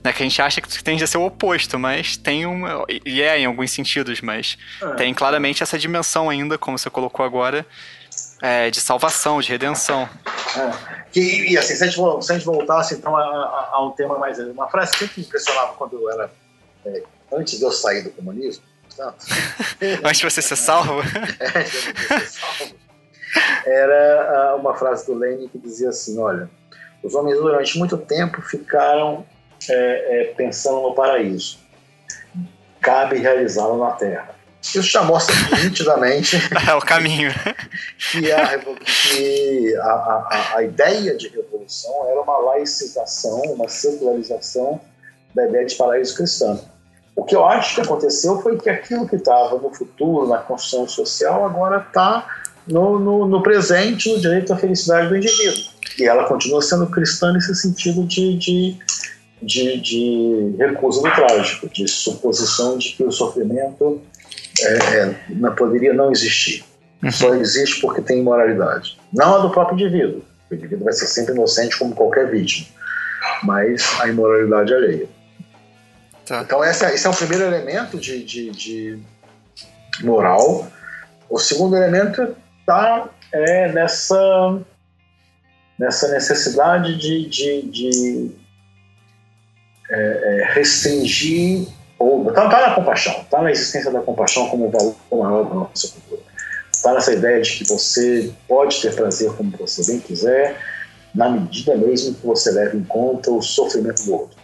[0.03, 2.65] Né, que a gente acha que tende a ser o oposto, mas tem um.
[3.05, 4.89] E é em alguns sentidos, mas é.
[4.95, 7.65] tem claramente essa dimensão ainda, como você colocou agora,
[8.41, 10.09] é, de salvação, de redenção.
[10.57, 11.03] É.
[11.13, 13.91] Que, e assim, se a, gente, se a gente voltasse então a, a, a, um
[13.91, 14.37] tema mais.
[14.39, 16.29] Uma frase que sempre me impressionava quando eu era
[16.85, 17.03] é,
[17.35, 19.25] antes de eu sair do comunismo, portanto,
[20.03, 21.01] antes de você ser salvo?
[21.39, 22.83] é, antes de ser salvo.
[23.65, 26.49] Era ah, uma frase do Lenin que dizia assim: olha,
[27.03, 29.25] os homens durante muito tempo ficaram
[29.69, 31.59] é, é, pensando no paraíso.
[32.81, 34.33] Cabe realizá-lo na Terra.
[34.61, 36.37] Isso já mostra nitidamente.
[36.67, 37.31] é o caminho.
[38.11, 44.79] que, a, que a, a, a, ideia de revolução era uma laicização, uma secularização
[45.35, 46.63] da ideia de paraíso cristão.
[47.15, 50.87] O que eu acho que aconteceu foi que aquilo que estava no futuro, na construção
[50.87, 52.27] social, agora está
[52.67, 55.73] no, no, no, presente, no direito à felicidade do indivíduo.
[55.99, 58.77] E ela continua sendo cristã nesse sentido de, de,
[59.41, 64.01] de, de recusa do trágico, de suposição de que o sofrimento
[64.61, 66.63] é, é não, poderia não existir.
[67.03, 67.11] Uhum.
[67.11, 68.97] Só existe porque tem imoralidade.
[69.13, 70.23] Não a do próprio indivíduo.
[70.49, 72.67] O indivíduo vai ser sempre inocente como qualquer vítima,
[73.43, 75.07] mas a imoralidade alheia.
[76.25, 76.41] Tá.
[76.41, 78.99] Então, esse é o primeiro elemento de, de, de
[80.01, 80.67] moral.
[81.29, 84.61] O segundo elemento está é, nessa,
[85.77, 88.31] nessa necessidade de, de, de
[89.89, 91.67] é, é, restringir,
[91.99, 95.89] ou está tá na compaixão, está na existência da compaixão como valor maior da nossa
[95.89, 96.21] cultura.
[96.71, 100.57] Está nessa ideia de que você pode ter prazer como você bem quiser,
[101.13, 104.42] na medida mesmo que você leve em conta o sofrimento do outro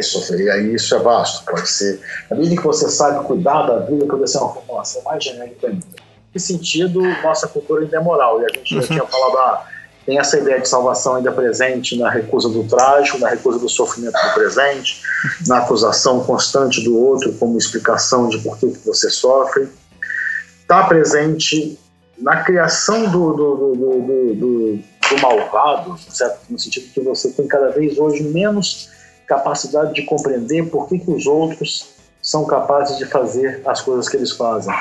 [0.00, 0.40] sofrer.
[0.40, 2.00] E aí isso é vasto, pode ser.
[2.30, 5.84] Na medida que você sabe cuidar da vida, pode ser uma formulação mais genérica ainda.
[6.32, 8.40] Que sentido nossa cultura ainda é moral?
[8.40, 8.86] E a gente já uhum.
[8.86, 9.66] tinha falado, ah,
[10.06, 14.14] tem essa ideia de salvação ainda presente na recusa do trágico, na recusa do sofrimento
[14.14, 15.02] do presente,
[15.46, 19.68] na acusação constante do outro como explicação de por que, que você sofre.
[20.60, 21.78] Está presente
[22.18, 26.40] na criação do, do, do, do, do, do malvado, certo?
[26.48, 28.88] no sentido que você tem cada vez hoje menos
[29.26, 34.16] capacidade de compreender por que, que os outros são capazes de fazer as coisas que
[34.16, 34.72] eles fazem.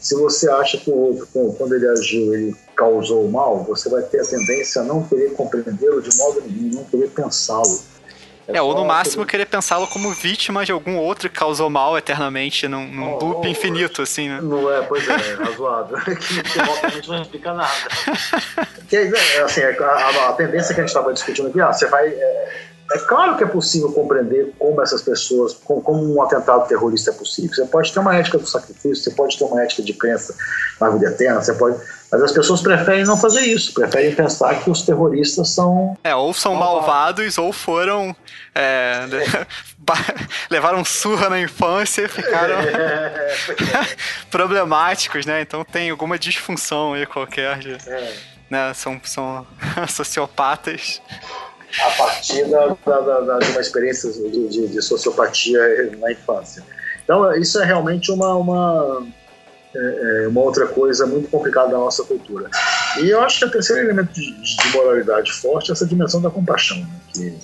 [0.00, 1.26] Se você acha que o outro,
[1.58, 6.02] quando ele agiu, ele causou mal, você vai ter a tendência a não querer compreendê-lo
[6.02, 7.80] de modo nenhum, não querer pensá-lo.
[8.46, 11.96] É, é ou no máximo querer pensá-lo como vítima de algum outro que causou mal
[11.96, 14.40] eternamente num, num oh, loop infinito, assim, né?
[14.42, 15.96] Não é, pois é, razoável.
[16.04, 17.72] que, obviamente não explica nada.
[18.88, 21.86] que, é, assim, a, a, a, tendência que a gente estava discutindo aqui, ah, você
[21.86, 22.08] vai.
[22.08, 27.14] É, é claro que é possível compreender como essas pessoas, como, um atentado terrorista é
[27.14, 27.54] possível.
[27.54, 30.34] Você pode ter uma ética do sacrifício, você pode ter uma ética de crença
[30.80, 31.78] na vida eterna, você pode.
[32.12, 35.96] Mas as pessoas preferem não fazer isso, preferem pensar que os terroristas são.
[36.04, 38.14] É, ou são malvados, ou foram.
[38.54, 39.00] É,
[40.50, 43.36] levaram surra na infância e ficaram é,
[44.30, 45.40] problemáticos, né?
[45.40, 47.58] Então tem alguma disfunção aí qualquer.
[47.58, 48.14] De, é.
[48.50, 48.74] né?
[48.74, 49.46] São, são
[49.88, 51.00] sociopatas
[51.82, 55.60] a partir da, da, da, de uma experiência de, de, de, sociopatia
[55.98, 56.62] na infância.
[57.02, 59.06] Então, isso é realmente uma, uma,
[59.74, 62.48] é, é, uma outra coisa muito complicada da nossa cultura.
[62.98, 66.30] E eu acho que o terceiro elemento de, de moralidade forte é essa dimensão da
[66.30, 67.38] compaixão, né, que,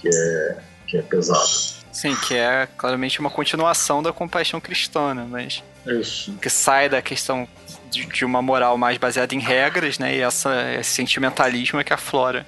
[0.00, 1.48] que, é, que é pesado.
[1.92, 6.32] Sim, que é claramente uma continuação da compaixão cristã, né, mas Isso.
[6.40, 7.46] que sai da questão
[7.92, 10.16] de, de, uma moral mais baseada em regras, né?
[10.16, 12.46] E essa, esse sentimentalismo é que aflora.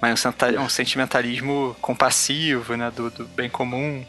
[0.00, 2.90] Mas um, um sentimentalismo compassivo, né?
[2.94, 4.04] Do, do bem comum.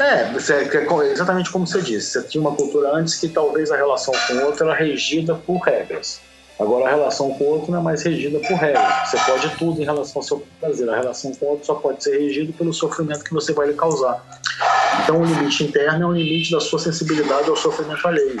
[0.00, 2.12] É, você, é exatamente como você disse.
[2.12, 5.58] Você tinha uma cultura antes que talvez a relação com o outro era regida por
[5.58, 6.20] regras.
[6.58, 9.10] Agora a relação com o outro não é mais regida por regras.
[9.10, 10.88] Você pode tudo em relação ao seu prazer.
[10.88, 13.74] A relação com o outro só pode ser regida pelo sofrimento que você vai lhe
[13.74, 14.22] causar.
[15.02, 18.36] Então o limite interno é um limite da sua sensibilidade ao sofrimento alheio.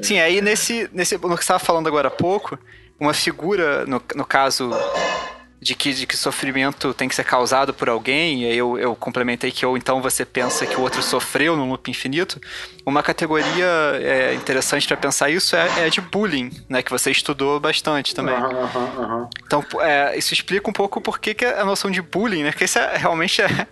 [0.00, 2.58] Sim, aí nesse, nesse no que você estava falando agora há pouco,
[2.98, 4.70] uma figura, no, no caso
[5.62, 8.96] de que, de que sofrimento tem que ser causado por alguém, e aí eu, eu
[8.96, 12.40] complementei que ou então você pensa que o outro sofreu num loop infinito,
[12.84, 13.68] uma categoria
[14.02, 18.34] é, interessante para pensar isso é, é de bullying, né, que você estudou bastante também.
[18.34, 19.30] Uhum, uhum, uhum.
[19.46, 22.64] Então, é, isso explica um pouco por que, que a noção de bullying, né, porque
[22.64, 23.68] isso é, realmente é,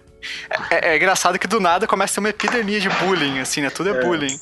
[0.70, 3.70] é, é, engraçado que do nada começa a ter uma epidemia de bullying, assim, né,
[3.70, 4.00] tudo é, é.
[4.00, 4.40] bullying.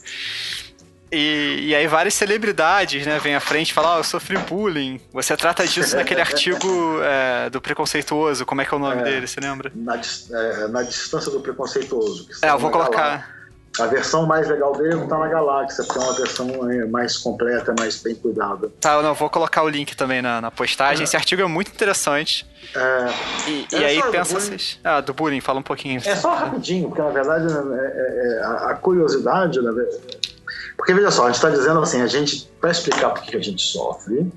[1.11, 5.01] E, e, aí várias celebridades, né, vêm à frente e falam, oh, eu sofri bullying.
[5.13, 9.05] Você trata disso naquele artigo é, do preconceituoso, como é que é o nome é,
[9.05, 9.73] dele, você lembra?
[9.75, 12.29] Na, é, na distância do preconceituoso.
[12.43, 13.39] é, eu vou colocar...
[13.79, 17.73] A versão mais legal dele está na Galáxia, porque é uma versão é, mais completa,
[17.79, 18.73] mais bem cuidada.
[18.81, 21.03] Tá, eu não, vou colocar o link também na, na postagem.
[21.03, 21.05] É.
[21.05, 22.45] Esse artigo é muito interessante.
[22.75, 23.09] É,
[23.49, 24.81] e, e aí pensa vocês.
[24.83, 26.01] Ah, do bullying, fala um pouquinho.
[26.05, 30.28] É só rapidinho, porque na verdade né, a, a curiosidade, na verdade,
[30.79, 33.41] porque veja só, a gente está dizendo assim, a gente, para explicar por que a
[33.41, 34.31] gente sofre,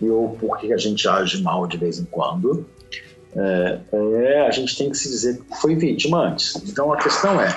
[0.00, 2.64] e ou por que a gente age mal de vez em quando,
[3.36, 6.54] é, é, a gente tem que se dizer que foi vítima antes.
[6.64, 7.52] Então a questão é,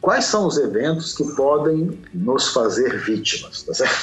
[0.00, 3.96] quais são os eventos que podem nos fazer vítimas, tá certo?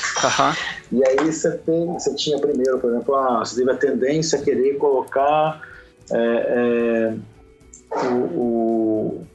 [0.92, 1.00] Uhum.
[1.00, 4.42] E aí você, tem, você tinha primeiro, por exemplo, ah, você teve a tendência a
[4.42, 5.62] querer colocar
[6.12, 9.26] é, é, o, o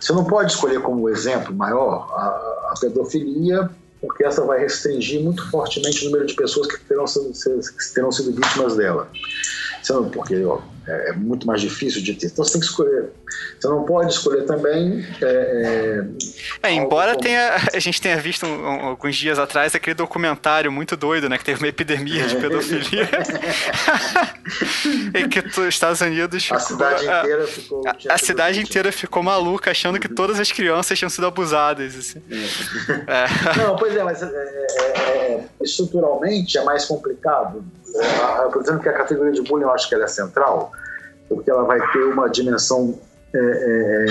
[0.00, 5.48] você não pode escolher como exemplo maior a, a pedofilia, porque essa vai restringir muito
[5.50, 9.10] fortemente o número de pessoas que terão, que terão sido vítimas dela.
[10.12, 12.28] Porque ó, é, é, muito mais difícil de ter.
[12.28, 13.10] Então você tem que escolher.
[13.60, 15.06] Você não pode escolher também.
[15.20, 16.04] É,
[16.62, 17.22] é, é embora como...
[17.22, 21.36] tenha, a gente tenha visto um, um, alguns dias atrás aquele documentário muito doido, né?
[21.36, 23.08] Que teve uma epidemia de pedofilia.
[25.14, 26.44] e que os Estados Unidos.
[26.44, 27.82] Ficou, a cidade inteira ficou.
[27.86, 31.96] A, a cidade inteira ficou maluca, achando que todas as crianças tinham sido abusadas.
[31.96, 32.22] Assim.
[33.06, 33.58] É.
[33.58, 37.62] Não, pois é, mas é, estruturalmente é mais complicado.
[37.94, 40.72] Eu estou dizendo que a categoria de bullying eu acho que ela é central,
[41.28, 42.98] porque ela vai ter uma dimensão
[43.34, 44.06] é, é,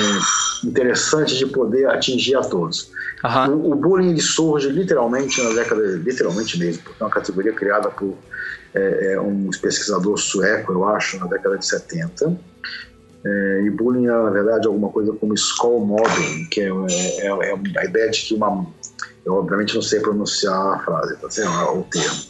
[0.67, 2.91] interessante de poder atingir a todos.
[3.23, 3.55] Uhum.
[3.55, 8.15] O, o, bullying surge literalmente na década, literalmente mesmo, porque é uma categoria criada por
[8.75, 12.37] é, é um pesquisador sueco, eu acho, na década de 70.
[13.25, 17.79] É, e bullying é, na verdade, alguma coisa como school mobbing, que é, é, é,
[17.79, 18.67] a ideia de que uma.
[19.25, 21.51] Eu, obviamente, não sei pronunciar a frase, tá certo?
[21.51, 22.21] o termo,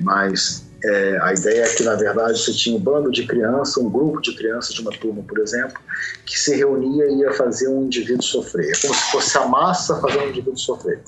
[0.00, 3.90] mas é, a ideia é que, na verdade, você tinha um bando de crianças, um
[3.90, 5.78] grupo de crianças de uma turma, por exemplo,
[6.24, 8.70] que se reunia e ia fazer um indivíduo sofrer.
[8.70, 11.00] É como se fosse a massa fazendo um indivíduo sofrer.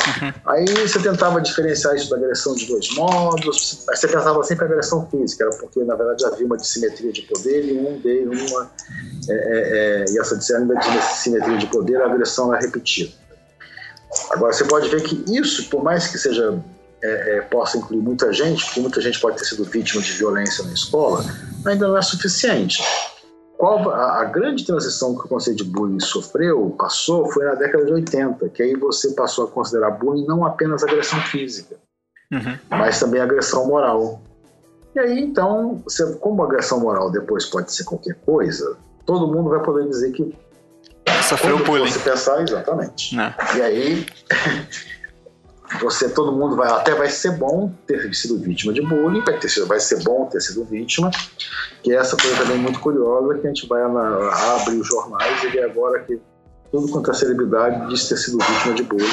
[0.00, 0.32] Uhum.
[0.46, 5.06] Aí você tentava diferenciar isso da agressão de dois modos, você pensava sempre a agressão
[5.10, 8.70] física, era porque na verdade havia uma dissimetria de poder e um deles, uma,
[9.28, 13.12] é, é, é, e essa dissimetria de poder, a agressão é repetida.
[14.30, 16.58] Agora você pode ver que isso, por mais que seja
[17.02, 20.64] é, é, possa incluir muita gente, porque muita gente pode ter sido vítima de violência
[20.64, 21.24] na escola,
[21.66, 22.82] ainda não é suficiente.
[23.56, 27.84] Qual a, a, grande transição que o conceito de bullying sofreu, passou, foi na década
[27.84, 31.76] de 80, que aí você passou a considerar bullying não apenas agressão física,
[32.32, 32.58] uhum.
[32.70, 34.22] mas também agressão moral.
[34.94, 39.62] E aí, então, você, como agressão moral depois pode ser qualquer coisa, todo mundo vai
[39.62, 40.34] poder dizer que
[41.28, 41.90] sofreu bullying.
[41.90, 43.14] Se pensar exatamente.
[43.14, 43.24] Não.
[43.24, 43.36] Né.
[43.56, 44.06] E aí
[45.78, 49.48] você todo mundo vai até vai ser bom ter sido vítima de bullying, vai, ter
[49.66, 51.10] vai ser bom ter sido vítima,
[51.82, 55.42] que é essa coisa também muito curiosa que a gente vai na, abre os jornais
[55.44, 56.20] e vê agora que
[56.72, 59.06] tudo quanto é celebridade diz ter sido vítima de bullying.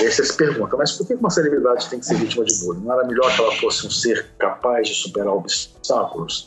[0.00, 2.54] E aí você se pergunta, mas por que uma celebridade tem que ser vítima de
[2.60, 2.84] bullying?
[2.84, 6.46] Não era melhor que ela fosse um ser capaz de superar obstáculos?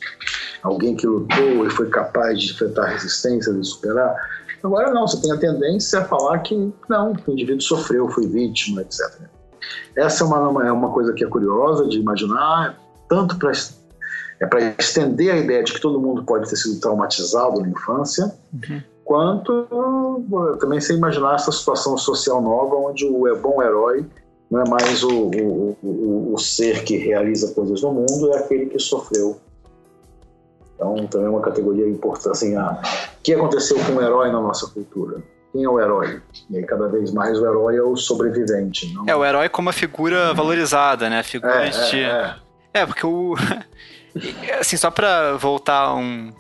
[0.64, 4.16] Alguém que lutou e foi capaz de enfrentar resistência, de superar?
[4.64, 8.28] Agora não, você tem a tendência a falar que não, que o indivíduo sofreu, foi
[8.28, 9.00] vítima, etc.
[9.96, 13.52] Essa é uma, é uma coisa que é curiosa de imaginar, tanto para
[14.40, 18.34] é para estender a ideia de que todo mundo pode ter sido traumatizado na infância,
[18.52, 18.82] uhum.
[19.06, 19.68] quanto
[20.60, 24.04] também sem imaginar essa situação social nova onde o é bom herói
[24.50, 28.66] não é mais o, o, o, o, ser que realiza coisas no mundo, é aquele
[28.66, 29.40] que sofreu.
[30.82, 32.32] Então, também é uma categoria importante.
[32.32, 32.82] Assim, ah,
[33.20, 35.22] o que aconteceu com o herói na nossa cultura?
[35.52, 36.20] Quem é o herói?
[36.50, 38.92] E aí, cada vez mais, o herói é o sobrevivente.
[38.92, 39.04] Não...
[39.06, 41.22] É, o herói como uma figura valorizada, né?
[41.22, 42.00] Figura é, de.
[42.00, 42.36] É,
[42.74, 42.82] é.
[42.82, 43.36] é, porque o.
[44.60, 46.32] assim, só para voltar um,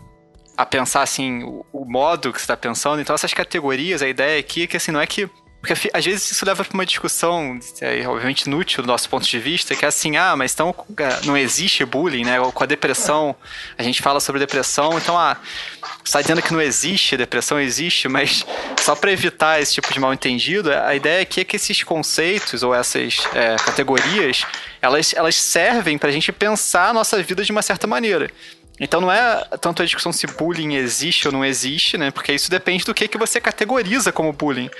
[0.57, 4.39] a pensar assim, o, o modo que você está pensando, então essas categorias, a ideia
[4.39, 5.29] aqui é que assim, não é que
[5.61, 9.37] porque às vezes isso leva para uma discussão, é, obviamente inútil do nosso ponto de
[9.37, 12.37] vista, que é assim, ah, mas então é, não existe bullying, né?
[12.51, 13.35] Com a depressão,
[13.77, 15.37] a gente fala sobre depressão, então, ah,
[15.79, 18.43] você está dizendo que não existe, depressão existe, mas
[18.81, 22.63] só para evitar esse tipo de mal entendido, a ideia aqui é que esses conceitos
[22.63, 24.43] ou essas é, categorias,
[24.81, 28.31] elas, elas servem para a gente pensar a nossa vida de uma certa maneira.
[28.79, 32.09] Então não é tanto a discussão se bullying existe ou não existe, né?
[32.09, 34.71] Porque isso depende do que, que você categoriza como bullying.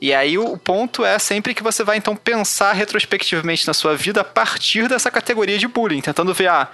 [0.00, 4.22] E aí o ponto é sempre que você vai então pensar retrospectivamente na sua vida
[4.22, 6.70] a partir dessa categoria de bullying, tentando ver, ah,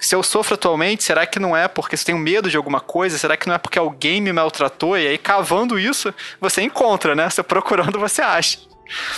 [0.00, 3.18] se eu sofro atualmente, será que não é porque eu tenho medo de alguma coisa?
[3.18, 4.96] Será que não é porque alguém me maltratou?
[4.96, 7.28] E aí, cavando isso, você encontra, né?
[7.28, 8.58] Você procurando, você acha.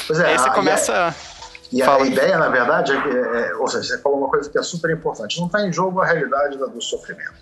[0.06, 1.14] Pois é, aí você começa.
[1.70, 4.28] E a, e a ideia, na verdade, é que, é, ou seja, você falou uma
[4.28, 5.38] coisa que é super importante.
[5.38, 7.34] Não está em jogo a realidade do sofrimento.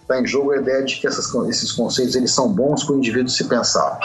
[0.00, 2.98] Está em jogo a ideia de que essas, esses conceitos eles são bons para o
[2.98, 3.98] indivíduo se pensar.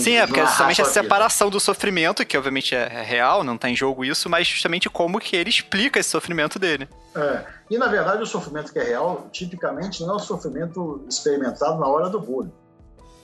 [0.00, 3.54] Sim, é porque é justamente a separação do sofrimento, que obviamente é, é real, não
[3.54, 6.88] está em jogo isso, mas justamente como que ele explica esse sofrimento dele.
[7.14, 7.44] É.
[7.70, 11.86] E na verdade o sofrimento que é real, tipicamente, não é o sofrimento experimentado na
[11.86, 12.52] hora do bullying.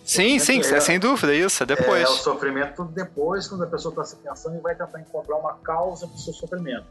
[0.05, 2.03] Sim, sim, é, sem dúvida, isso, é depois.
[2.03, 5.55] É, o sofrimento depois, quando a pessoa está se pensando e vai tentar encontrar uma
[5.63, 6.87] causa para o seu sofrimento.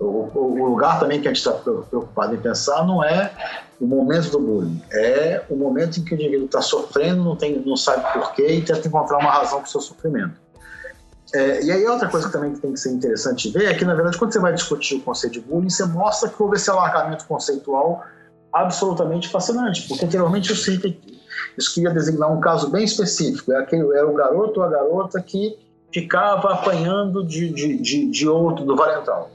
[0.00, 3.30] O, o, lugar também que a gente está preocupado em pensar não é
[3.78, 7.60] o momento do bullying, é o momento em que o indivíduo está sofrendo, não, tem,
[7.60, 10.40] não sabe porquê e tenta encontrar uma razão para o seu sofrimento.
[11.34, 13.94] É, e aí outra coisa que também tem que ser interessante ver é que, na
[13.94, 17.26] verdade, quando você vai discutir o conceito de bullying, você mostra que houve esse alargamento
[17.26, 18.02] conceitual
[18.52, 20.70] absolutamente fascinante, porque anteriormente isso,
[21.56, 25.20] isso queria designar um caso bem específico, era, aquele, era o garoto ou a garota
[25.20, 25.56] que
[25.92, 29.28] ficava apanhando de, de, de, de outro, do valentão.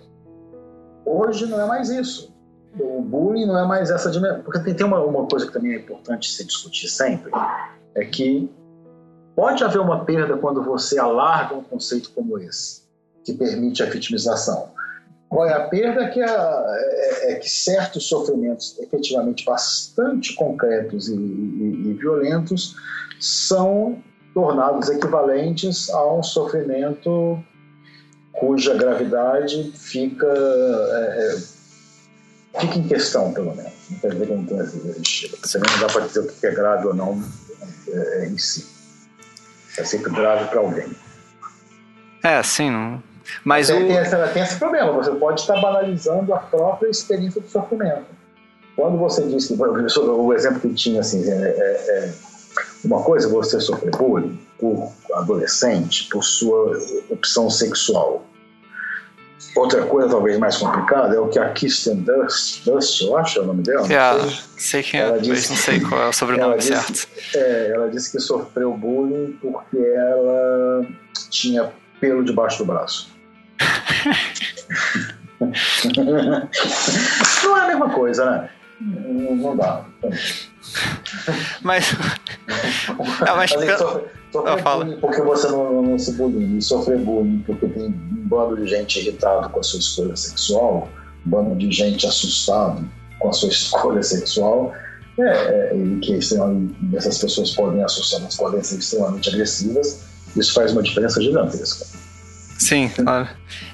[1.05, 2.33] Hoje não é mais isso.
[2.79, 4.41] O bullying não é mais essa dimensão.
[4.41, 7.31] Porque tem, uma, uma coisa que também é importante se discutir sempre,
[7.93, 8.49] é que
[9.35, 12.83] pode haver uma perda quando você alarga um conceito como esse,
[13.23, 14.73] que permite a vitimização.
[15.29, 16.03] Qual é a perda?
[16.03, 22.75] É que, a, é, é que certos sofrimentos efetivamente bastante concretos e, e, e violentos
[23.19, 24.01] são
[24.33, 27.41] tornados equivalentes a um sofrimento
[28.39, 33.73] cuja gravidade fica, é, é, fica em questão, pelo menos.
[33.89, 35.37] Não quer dizer que não tenha existido.
[35.51, 37.23] Também não dá para dizer o que é grave ou não
[37.87, 38.65] é, é em si.
[39.77, 40.89] É sempre grave para alguém.
[42.23, 42.69] É, sim.
[42.69, 43.01] Não...
[43.43, 43.73] Mas o...
[43.73, 44.91] tem, essa, tem esse problema.
[44.93, 48.05] Você pode estar banalizando a própria experiência do sofrimento.
[48.75, 52.13] Quando você disse, o exemplo que tinha assim, é, é, é
[52.83, 56.77] uma coisa você sofrer bullying por adolescente, por sua
[57.09, 58.25] opção sexual.
[59.55, 63.41] Outra coisa talvez mais complicada é o que a Kirsten Dust, Dust eu acho é
[63.41, 63.87] o nome dela.
[63.87, 64.27] Yeah,
[64.57, 66.91] sei quem é, disse, não sei qual é o sobrenome certo.
[66.91, 70.85] Disse, é, ela disse que sofreu bullying porque ela
[71.29, 73.15] tinha pelo debaixo do braço.
[77.43, 78.49] não é a mesma coisa, né?
[78.81, 79.85] Não, não dá.
[81.61, 81.93] Mas.
[83.21, 83.67] ah, mas assim,
[84.43, 88.57] sofrer, bullying porque você não, não se bullying, e sofrer bullying porque tem um bando
[88.57, 90.89] de gente irritado com a sua escolha sexual,
[91.25, 92.87] um bando de gente assustado
[93.19, 94.73] com a sua escolha sexual,
[95.19, 100.03] é, é, e que essas pessoas podem assustar, mas podem ser extremamente agressivas,
[100.35, 101.85] isso faz uma diferença gigantesca.
[102.57, 103.27] Sim, claro.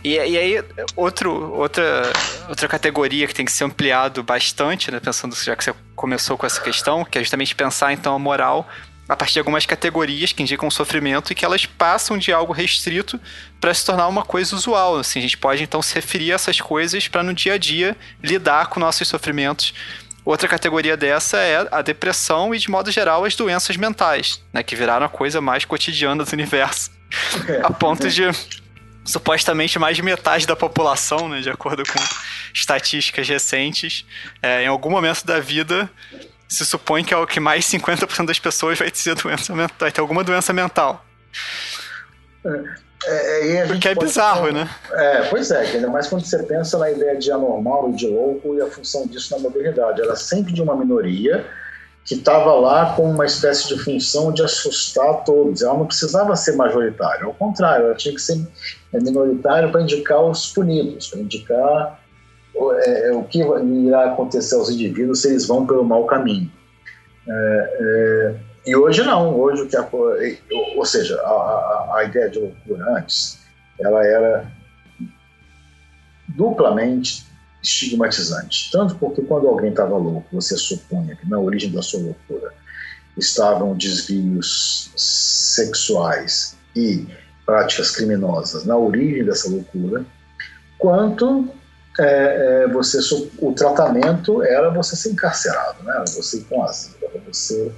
[0.03, 0.64] E, e aí,
[0.95, 2.12] outro, outra,
[2.49, 6.45] outra categoria que tem que ser ampliado bastante, né, pensando já que você começou com
[6.45, 8.68] essa questão, que é justamente pensar então a moral
[9.12, 13.20] a partir de algumas categorias que indicam sofrimento e que elas passam de algo restrito
[13.59, 14.97] para se tornar uma coisa usual.
[14.97, 17.97] Assim, a gente pode então se referir a essas coisas para no dia a dia
[18.24, 19.74] lidar com nossos sofrimentos.
[20.24, 24.78] Outra categoria dessa é a depressão e, de modo geral, as doenças mentais, né, que
[24.78, 26.89] viraram a coisa mais cotidiana do universo.
[27.64, 28.24] a ponto de
[29.03, 31.99] supostamente mais de metade da população, né, de acordo com
[32.53, 34.05] estatísticas recentes,
[34.41, 35.91] é, em algum momento da vida
[36.52, 39.91] se supõe que é o que mais 50% das pessoas vai ter doença mental, vai
[39.91, 41.06] ter alguma doença mental.
[43.06, 44.70] É, é, Porque é bizarro, né?
[44.91, 48.54] É, pois é, ainda mais quando você pensa na ideia de anormal e de louco
[48.56, 50.02] e a função disso na modernidade.
[50.02, 51.45] Era sempre de uma minoria
[52.04, 55.62] que estava lá com uma espécie de função de assustar todos.
[55.62, 58.45] Ela não precisava ser majoritária, ao contrário, ela tinha que ser
[58.91, 62.01] minoritária para indicar os punidos, para indicar
[62.56, 66.52] é, é, o que irá acontecer aos indivíduos se eles vão pelo mau caminho.
[67.28, 68.36] É, é,
[68.66, 69.88] e hoje não, hoje o que a,
[70.76, 73.39] ou seja, a, a, a, ideia de loucura antes,
[73.80, 74.52] ela era
[76.28, 77.26] duplamente
[77.64, 82.54] estigmatizante, tanto porque quando alguém estava louco, você supunha que na origem da sua loucura
[83.18, 87.06] estavam desvios sexuais e
[87.45, 90.06] práticas criminosas na origem dessa loucura,
[90.78, 91.49] quanto
[92.02, 92.97] é, é, você
[93.39, 96.04] o tratamento era você ser encarcerado, né?
[96.08, 96.95] Você ir com asilo,
[97.28, 97.72] você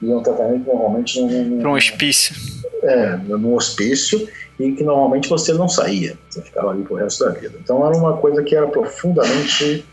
[0.00, 1.20] ir a um tratamento normalmente
[1.60, 2.34] para um hospício.
[2.82, 7.30] É, num hospício e que normalmente você não saía, você ficava ali pro resto da
[7.32, 7.58] vida.
[7.62, 9.84] Então era uma coisa que era profundamente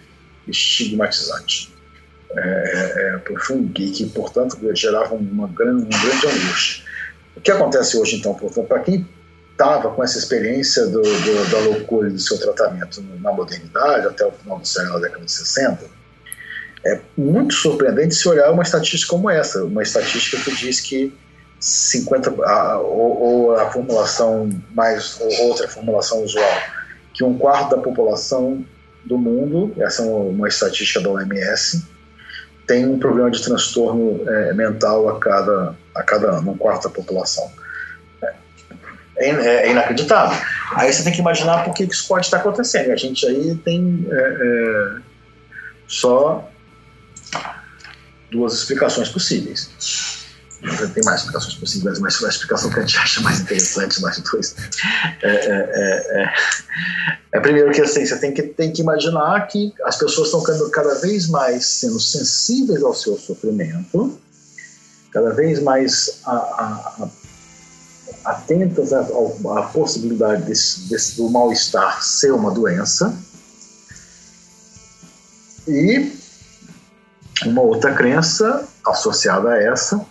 [0.47, 1.73] estigmatizante.
[2.35, 6.83] É, é, é profundo e que, portanto, gerava uma grande, uma grande angústia.
[7.35, 9.07] O que acontece hoje, então, portanto, para quem
[9.53, 14.31] estava com essa experiência do, do, da loucura do seu tratamento na modernidade, até o
[14.31, 15.85] final do século, na década de 60,
[16.85, 21.15] é muito surpreendente se olhar uma estatística como essa, uma estatística que diz que
[21.59, 26.61] 50, a, ou, ou, a formulação mais, ou outra formulação usual,
[27.13, 28.65] que um quarto da população
[29.05, 31.85] do mundo, essa é uma estatística da OMS,
[32.67, 36.89] tem um problema de transtorno é, mental a cada, a cada ano, um quarto da
[36.89, 37.49] população.
[39.17, 40.37] É, é, inacreditável.
[40.71, 42.91] Aí você tem que imaginar por que isso pode estar acontecendo.
[42.91, 45.01] A gente aí tem é, é,
[45.87, 46.49] só
[48.31, 49.69] duas explicações possíveis.
[50.93, 54.55] Tem mais explicações possíveis, mas a explicação que a gente acha mais interessante, mais dois.
[55.21, 56.33] É, é, é,
[57.33, 60.41] é, primeiro que assim, você tem que, tem que imaginar que as pessoas estão
[60.71, 64.17] cada, vez mais sendo sensíveis ao seu sofrimento,
[65.11, 67.09] cada vez mais a, a, a,
[68.23, 73.15] atentas à, à possibilidade desse, desse, do mal-estar ser uma doença.
[75.67, 76.11] E
[77.45, 80.05] uma outra crença associada a essa,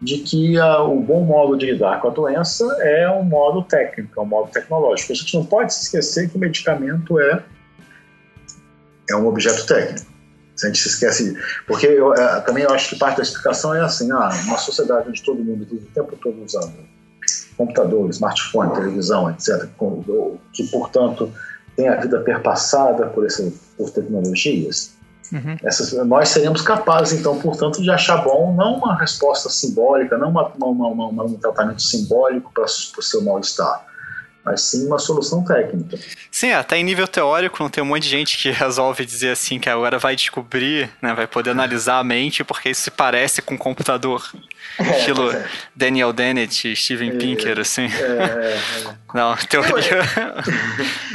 [0.00, 4.20] de que a, o bom modo de lidar com a doença é um modo técnico,
[4.20, 5.12] é um modo tecnológico.
[5.12, 7.42] A gente não pode se esquecer que o medicamento é,
[9.08, 10.06] é um objeto técnico.
[10.54, 11.36] Se a gente se esquece.
[11.66, 15.08] Porque eu, é, também eu acho que parte da explicação é assim: ah, uma sociedade
[15.08, 16.95] onde todo mundo vive o tempo todo usando
[17.56, 19.68] computador, smartphone, televisão, etc.,
[20.52, 21.32] que, portanto,
[21.76, 24.96] tem a vida perpassada por, essa, por tecnologias
[25.32, 25.56] Uhum.
[25.64, 30.52] Essas, nós seríamos capazes, então, portanto, de achar bom não uma resposta simbólica, não uma,
[30.56, 33.85] uma, uma, um tratamento simbólico para o seu mal-estar,
[34.46, 35.98] mas sim uma solução técnica.
[36.30, 39.58] Sim, até em nível teórico, não tem um monte de gente que resolve dizer assim
[39.58, 43.54] que agora vai descobrir, né, vai poder analisar a mente porque isso se parece com
[43.54, 44.22] um computador.
[44.78, 45.46] É, Estilo é.
[45.74, 47.86] Daniel Dennett, Steven é, Pinker, assim.
[47.86, 48.94] É, é, é.
[49.14, 50.02] não, teoria.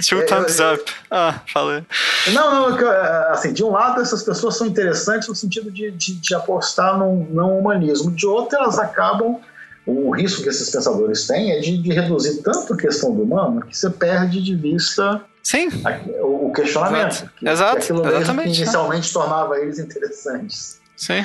[0.07, 0.91] Two thumbs up.
[1.11, 1.83] Ah, falei.
[2.31, 2.89] Não, não,
[3.29, 7.27] assim, de um lado essas pessoas são interessantes no sentido de, de, de apostar no
[7.29, 9.39] não humanismo, de outro elas acabam
[9.85, 13.61] o risco que esses pensadores têm é de, de, reduzir tanto a questão do humano
[13.61, 15.69] que você perde de vista Sim.
[15.83, 17.13] A, o, questionamento.
[17.13, 17.77] Exato, que, Exato.
[17.77, 18.51] Que aquilo exatamente.
[18.51, 20.79] que inicialmente tornava eles interessantes.
[20.95, 21.23] Sim.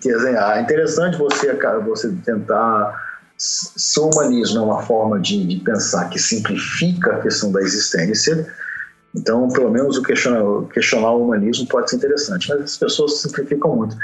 [0.00, 1.52] Quer dizer, é interessante você,
[1.84, 3.06] você tentar.
[3.36, 8.46] Se o humanismo é uma forma de, de pensar que simplifica a questão da existência,
[9.16, 13.74] então, pelo menos o questionar, questionar o humanismo pode ser interessante, mas as pessoas simplificam
[13.74, 13.96] muito.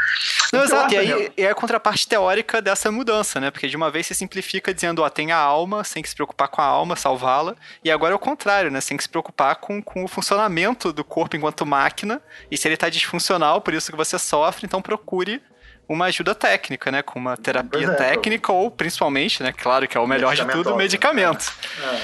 [0.51, 3.51] Não, exato, e aí é a contraparte teórica dessa mudança, né?
[3.51, 6.49] Porque de uma vez você simplifica dizendo, ó, tem a alma, tem que se preocupar
[6.49, 7.55] com a alma, salvá-la,
[7.85, 8.81] e agora é o contrário, né?
[8.81, 12.75] Tem que se preocupar com, com o funcionamento do corpo enquanto máquina, e se ele
[12.75, 15.43] está disfuncional, por isso que você sofre, então procure
[15.87, 17.03] uma ajuda técnica, né?
[17.03, 19.53] Com uma terapia é, técnica ou, principalmente, né?
[19.53, 21.53] Claro que é o melhor de tudo, medicamento.
[21.83, 22.01] É.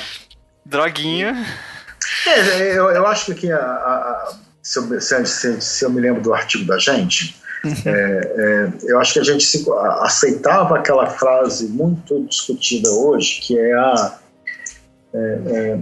[0.62, 1.34] Droguinha...
[2.26, 6.34] É, eu, eu acho que a, a, se, eu, se, se, eu me lembro do
[6.34, 7.72] artigo da gente, uhum.
[7.86, 9.64] é, é, eu acho que a gente se,
[10.00, 14.18] aceitava aquela frase muito discutida hoje, que é a.
[15.14, 15.78] É, é,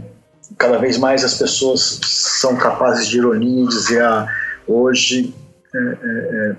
[0.56, 4.28] cada vez mais as pessoas são capazes de ironia e dizer: ah,
[4.66, 5.34] hoje
[5.74, 6.56] é,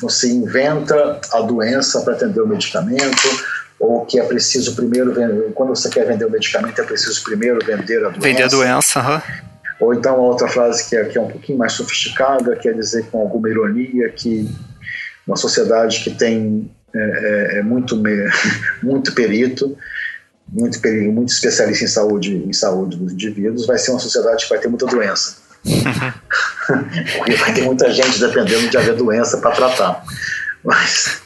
[0.00, 3.28] você inventa a doença para atender o medicamento,
[3.78, 7.58] ou que é preciso primeiro vender, quando você quer vender o medicamento, é preciso primeiro
[7.64, 8.20] vender a doença.
[8.20, 9.20] Vender a doença, uhum.
[9.80, 13.06] Ou então uma outra frase que é, que é um pouquinho mais sofisticada, quer dizer
[13.10, 14.48] com alguma ironia que
[15.26, 18.00] uma sociedade que tem é, é, é muito,
[18.82, 19.76] muito perito,
[20.48, 24.50] muito perito, muito especialista em saúde, em saúde dos indivíduos, vai ser uma sociedade que
[24.50, 25.42] vai ter muita doença.
[27.16, 30.04] Porque vai ter muita gente dependendo de haver doença para tratar.
[30.64, 31.22] Mas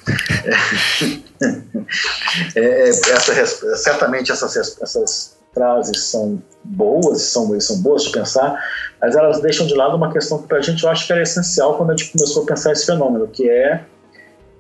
[2.57, 8.63] é, é, essa, certamente essas, essas frases são boas, são, são boas de pensar,
[9.01, 11.23] mas elas deixam de lado uma questão que para a gente eu acho que era
[11.23, 13.85] essencial quando a gente começou a pensar esse fenômeno, que é,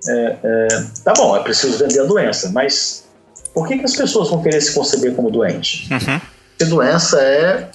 [0.08, 0.68] é, é
[1.04, 3.04] tá bom, é preciso vender a doença, mas
[3.52, 5.92] por que, que as pessoas vão querer se conceber como doente?
[5.92, 6.20] Uhum.
[6.58, 7.68] Se doença é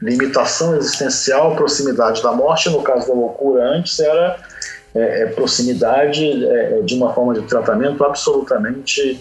[0.00, 4.38] limitação existencial, proximidade da morte, no caso da loucura antes era
[4.96, 9.20] é, é, proximidade é, é, de uma forma de tratamento absolutamente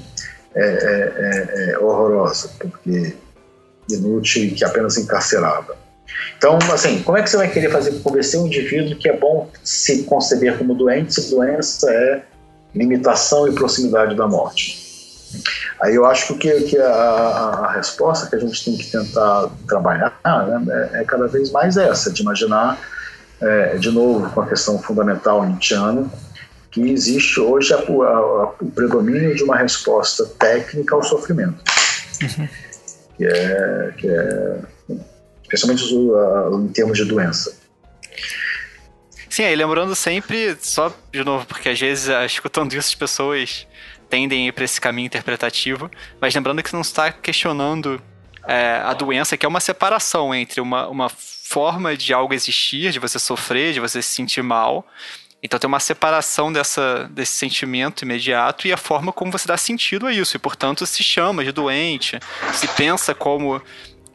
[0.55, 3.13] é, é, horrorosa, porque
[3.89, 5.75] inútil que apenas encarcerava.
[6.37, 9.49] Então, assim, como é que você vai querer fazer convencer um indivíduo que é bom
[9.63, 12.23] se conceber como doente se doença é
[12.73, 14.85] limitação e proximidade da morte?
[15.81, 20.17] Aí eu acho que, que a, a, resposta que a gente tem que tentar trabalhar
[20.23, 22.79] né, é cada vez mais essa, de imaginar
[23.41, 26.09] é, de novo com a questão fundamental nietzschiana,
[26.71, 31.63] que existe hoje a, a, o predomínio de uma resposta técnica ao sofrimento,
[32.21, 32.47] uhum.
[33.17, 34.59] que, é, que é
[35.43, 37.57] especialmente em termos de doença.
[39.29, 43.67] Sim, aí lembrando sempre, só de novo, porque às vezes escutando isso as pessoas
[44.09, 45.89] tendem a ir para esse caminho interpretativo,
[46.21, 48.01] mas lembrando que você não está questionando
[48.47, 51.09] é, a doença, que é uma separação entre uma, uma
[51.47, 54.85] forma de algo existir, de você sofrer, de você se sentir mal.
[55.43, 60.07] Então tem uma separação dessa, desse sentimento imediato e a forma como você dá sentido
[60.07, 60.35] a isso.
[60.35, 62.19] E, portanto, se chama de doente,
[62.51, 63.61] se pensa como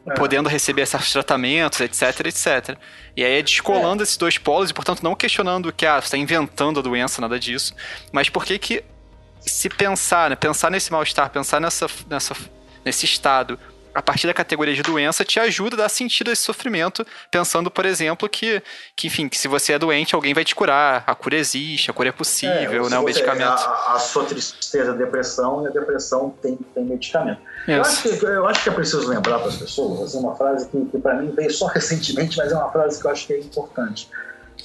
[0.05, 0.13] é.
[0.15, 2.77] podendo receber esses tratamentos, etc, etc.
[3.15, 4.03] E aí é descolando é.
[4.03, 7.39] esses dois polos e, portanto, não questionando que ah, você está inventando a doença, nada
[7.39, 7.73] disso.
[8.11, 8.83] Mas por que que
[9.39, 12.35] se pensar, né, pensar nesse mal-estar, pensar nessa, nessa,
[12.83, 13.57] nesse estado
[13.93, 17.69] a partir da categoria de doença, te ajuda a dar sentido a esse sofrimento, pensando,
[17.69, 18.61] por exemplo, que,
[18.95, 21.93] que enfim, que se você é doente, alguém vai te curar, a cura existe, a
[21.93, 23.61] cura é possível, é, né, o medicamento.
[23.61, 27.41] A, a, sua tristeza, a depressão, e a depressão tem, tem medicamento.
[27.67, 30.67] Eu acho, que, eu acho que é preciso lembrar para as pessoas, assim, uma frase
[30.69, 33.33] que, que para mim veio só recentemente, mas é uma frase que eu acho que
[33.33, 34.09] é importante.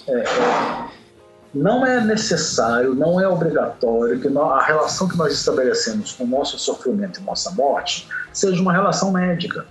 [0.09, 0.89] É, é,
[1.55, 6.59] não é necessário, não é obrigatório que a relação que nós estabelecemos com o nosso
[6.59, 9.65] sofrimento e nossa morte seja uma relação médica.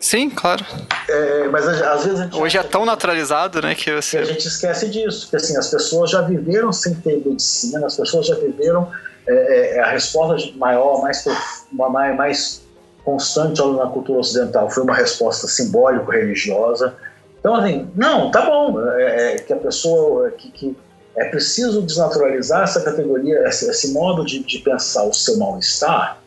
[0.00, 0.64] Sim, claro.
[1.08, 4.18] É, mas às vezes a gente hoje é tão naturalizado, né, que, você...
[4.18, 7.96] que a gente esquece disso, que assim as pessoas já viveram sem ter medicina, as
[7.96, 8.88] pessoas já viveram
[9.26, 11.24] é, é, é a resposta maior, mais
[11.72, 12.62] mais, mais
[13.04, 16.94] constante na cultura ocidental foi uma resposta simbólico-religiosa.
[17.40, 20.76] Então assim, não, tá bom, é, é que a pessoa que, que
[21.18, 26.20] é preciso desnaturalizar essa categoria, esse, modo de, de, pensar o seu mal-estar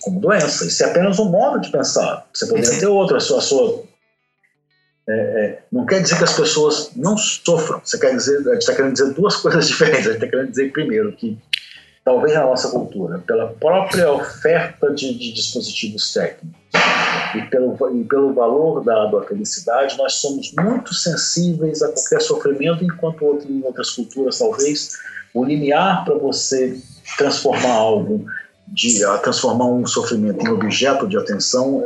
[0.00, 0.66] como doença.
[0.66, 2.26] Isso é apenas um modo de pensar.
[2.32, 2.78] Você poderia uhum.
[2.78, 3.38] ter outro, a sua.
[3.38, 3.82] A sua
[5.06, 7.80] é, é, não quer dizer que as pessoas não sofram.
[7.84, 10.06] Você quer dizer, a gente está querendo dizer duas coisas diferentes.
[10.06, 11.38] A gente está querendo dizer, primeiro, que
[12.04, 16.64] talvez na nossa cultura, pela própria oferta de, de dispositivos técnicos
[17.34, 22.84] e pelo, e pelo valor dado à felicidade, nós somos muito sensíveis a qualquer sofrimento,
[22.84, 24.92] enquanto outro, em outras culturas, talvez,
[25.32, 26.78] o limiar para você
[27.16, 28.26] transformar algo,
[28.68, 31.84] de, transformar um sofrimento em objeto de atenção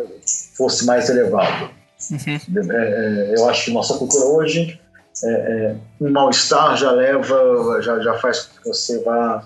[0.55, 1.71] fosse mais elevado.
[2.11, 2.71] Uhum.
[2.71, 4.81] É, é, eu acho que nossa cultura hoje,
[5.25, 9.45] é, é um mal-estar já leva, já, já faz com que você vá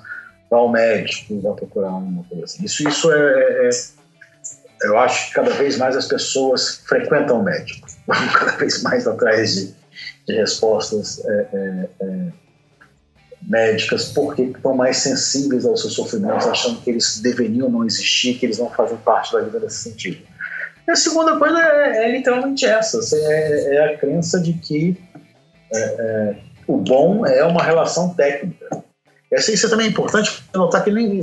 [0.53, 2.63] vá ao médico, vá procurar uma coisa assim.
[2.63, 3.71] Isso, isso é, é, é,
[4.85, 9.07] Eu acho que cada vez mais as pessoas frequentam o médico, vão cada vez mais
[9.07, 9.75] atrás de,
[10.27, 12.43] de respostas é, é, é
[13.43, 18.47] médicas, porque estão mais sensíveis aos seus sofrimentos, achando que eles deveriam não existir, que
[18.47, 20.23] eles não fazem parte da vida nesse sentido.
[20.87, 24.97] E a segunda coisa é, é literalmente essa: é, é, a crença de que
[26.67, 28.83] o bom é uma relação técnica.
[29.33, 31.21] Isso também é importante notar que nem,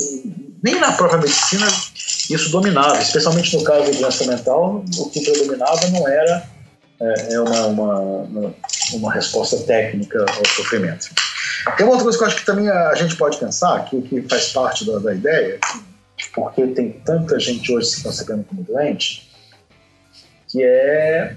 [0.63, 1.67] nem na própria medicina
[2.29, 6.43] isso dominava, especialmente no caso da doença mental, o que predominava não era
[7.01, 8.55] é, é uma, uma,
[8.93, 11.09] uma resposta técnica ao sofrimento.
[11.75, 14.21] Tem uma outra coisa que eu acho que também a gente pode pensar, que, que
[14.23, 15.59] faz parte da, da ideia,
[16.33, 19.29] porque tem tanta gente hoje se concebendo como doente,
[20.47, 21.35] que é,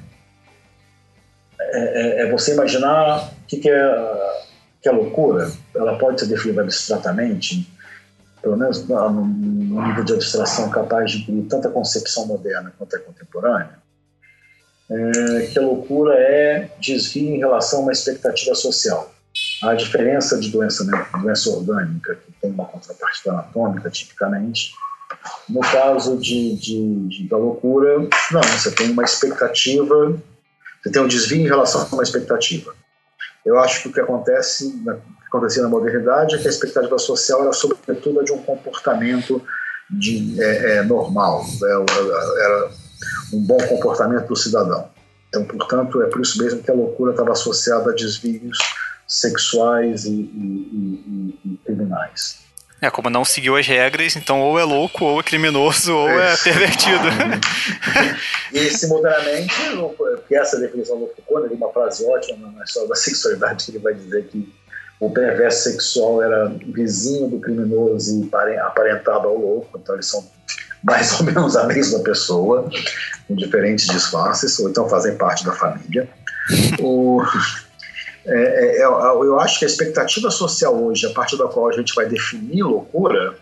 [1.61, 4.43] é, é você imaginar o que, que é
[4.83, 7.72] que a loucura ela pode ser definida abstratamente
[8.43, 13.79] pelo menos no nível de abstração capaz de incluir tanta concepção moderna quanto a contemporânea,
[14.91, 19.15] é que a loucura é desvio em relação a uma expectativa social.
[19.63, 24.75] A diferença de doença, né, doença orgânica, que tem uma contrapartida anatômica, tipicamente,
[25.49, 27.99] no caso de, de, de, da loucura,
[28.31, 30.21] não, você tem uma expectativa,
[30.83, 32.75] você tem um desvio em relação a uma expectativa.
[33.45, 34.75] Eu acho que o que acontece,
[35.33, 39.43] acontecia na modernidade é que a expectativa social era sobretudo a de um comportamento
[39.91, 42.71] de, é, é, normal, é, era
[43.33, 44.91] um bom comportamento do cidadão.
[45.29, 48.59] Então, portanto, é por isso mesmo que a loucura estava associada a desvios
[49.09, 52.43] sexuais e, e, e, e criminais.
[52.81, 56.35] É, como não seguiu as regras, então ou é louco, ou é criminoso, ou é,
[56.35, 57.05] é pervertido.
[58.53, 59.55] e simultaneamente,
[59.97, 63.79] porque essa definição do Foucault, ele uma frase ótima na história da sexualidade, que ele
[63.79, 64.53] vai dizer que
[65.03, 70.25] o perverso sexual era vizinho do criminoso e aparentado ao louco, então eles são
[70.81, 72.71] mais ou menos a mesma pessoa,
[73.27, 76.09] com diferentes disfarces, ou então fazem parte da família.
[76.81, 77.21] O,
[78.25, 81.73] é, é, é eu acho que a expectativa social hoje, a partir da qual a
[81.73, 83.35] gente vai definir loucura,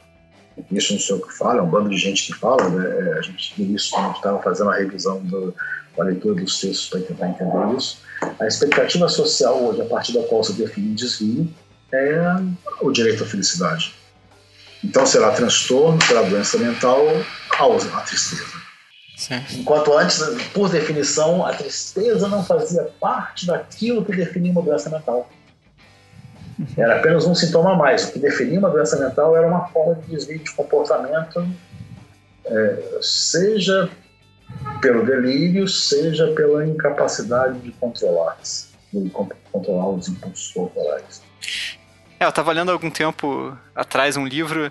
[0.72, 2.86] isso não sei o que fala, é um bando de gente que fala, né?
[2.88, 5.54] É, a gente viu isso quando estava fazendo a revisão do,
[5.98, 7.98] a leitura dos textos para tentar entender isso.
[8.38, 11.48] A expectativa social hoje, a partir da qual se define desvio,
[11.92, 12.20] é
[12.80, 13.94] o direito à felicidade.
[14.82, 17.06] Então será transtorno, será doença mental,
[17.92, 18.60] a tristeza.
[19.16, 19.42] Sim.
[19.58, 20.18] Enquanto antes,
[20.54, 25.28] por definição, a tristeza não fazia parte daquilo que definia uma doença mental.
[26.76, 28.08] Era apenas um sintoma a mais.
[28.08, 31.46] O que definia uma doença mental era uma forma de desvio de comportamento,
[32.46, 33.90] é, seja
[34.80, 41.22] pelo delírio, seja pela incapacidade de controlar-se, de controlar os impulsos corporais.
[42.18, 44.70] É, eu estava lendo algum tempo atrás um livro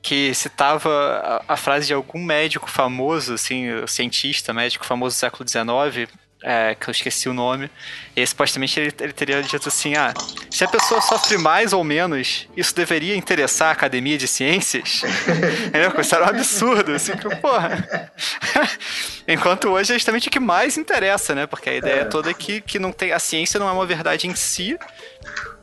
[0.00, 5.48] que citava a, a, frase de algum médico famoso, assim, cientista, médico famoso do século
[5.48, 6.08] XIX,
[6.42, 7.70] é, que eu esqueci o nome,
[8.14, 10.14] e supostamente ele, ele, teria dito assim: ah,
[10.50, 15.02] se a pessoa sofre mais ou menos, isso deveria interessar a academia de ciências?
[15.66, 15.92] Entendeu?
[16.00, 18.10] Isso era um absurdo, assim, que, porra.
[19.26, 21.46] Enquanto hoje é justamente o que mais interessa, né?
[21.46, 22.04] Porque a ideia é.
[22.04, 24.78] toda é que, que não tem, a ciência não é uma verdade em si,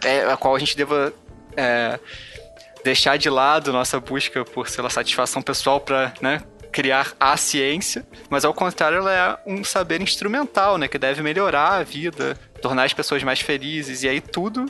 [0.03, 1.13] é, a qual a gente deva.
[1.57, 1.97] É,
[2.83, 6.43] deixar de lado nossa busca por, sei lá, satisfação pessoal para, né,
[6.75, 11.75] criar a ciência, mas ao contrário, ela é um saber instrumental, né, que deve melhorar
[11.75, 14.69] a vida, tornar as pessoas mais felizes e aí tudo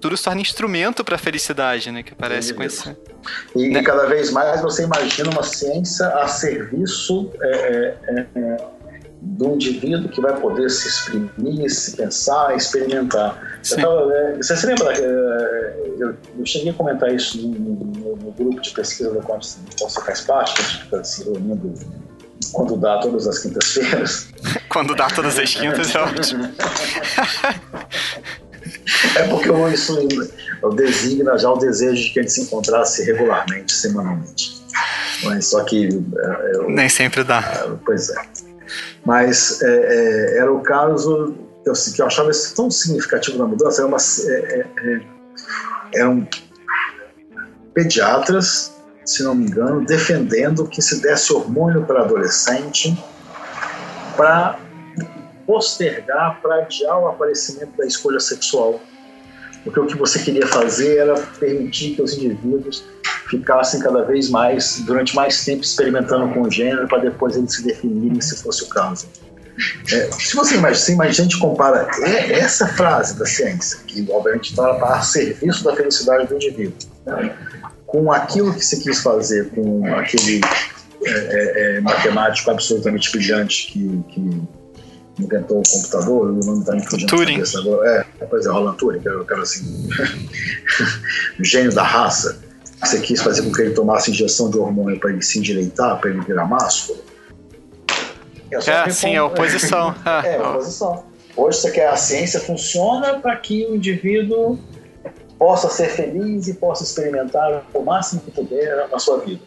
[0.00, 2.96] tudo se torna instrumento para a felicidade, né, que parece com esse
[3.54, 3.80] e, né?
[3.80, 8.56] e, cada vez mais você imagina uma ciência a serviço é, é, é
[9.22, 13.60] do indivíduo que vai poder se exprimir, se pensar, experimentar.
[13.68, 14.92] Tava, né, você se lembra?
[14.92, 19.40] É, eu, eu, cheguei a comentar isso no, no, no grupo de pesquisa do qual
[19.40, 19.58] você
[20.02, 21.74] faz parte, que a gente fica se reunindo
[22.52, 24.28] quando dá todas as quintas-feiras.
[24.68, 26.50] quando dá todas as quintas é ótimo.
[29.16, 29.98] É porque eu, isso
[30.62, 34.60] eu designa já o desejo de que a gente se encontrasse regularmente, semanalmente.
[35.24, 35.88] Mas só que.
[35.88, 37.42] É, eu, Nem sempre dá.
[37.84, 38.22] Pois é.
[39.04, 41.34] Mas é, é, era o caso
[41.64, 43.80] eu, que eu achava tão significativo na mudança.
[43.80, 45.00] Era uma, é, é, é,
[45.94, 46.26] eram
[47.74, 52.96] pediatras, se não me engano, defendendo que se desse hormônio para adolescente
[54.16, 54.58] para
[55.46, 58.80] postergar, para adiar o aparecimento da escolha sexual.
[59.64, 62.84] Porque o que você queria fazer era permitir que os indivíduos
[63.30, 67.62] ficassem cada vez mais, durante mais tempo, experimentando com o gênero, para depois eles se
[67.62, 69.06] definirem se fosse o caso.
[69.92, 70.74] É, se você imagina,
[71.12, 71.88] se a gente compara
[72.30, 76.76] essa frase da ciência, que obviamente está a serviço da felicidade do indivíduo,
[77.06, 77.36] né,
[77.86, 80.40] com aquilo que se quis fazer, com aquele
[81.04, 84.42] é, é, é matemático absolutamente brilhante que, que
[85.22, 87.42] inventou o computador, o nome está me fugindo Turing.
[87.58, 88.06] agora.
[88.20, 89.88] É, pois é, Roland Turing, que era o cara assim,
[91.38, 92.49] o gênio da raça.
[92.82, 96.10] Você quis fazer com que ele tomasse injeção de hormônio para ele se endireitar, para
[96.10, 96.98] ele virar másculo.
[98.50, 99.94] É, é sim, é oposição.
[100.24, 101.04] é, é oposição.
[101.36, 104.58] Hoje você quer a ciência funciona para que o indivíduo
[105.38, 109.42] possa ser feliz e possa experimentar o máximo que puder na sua vida.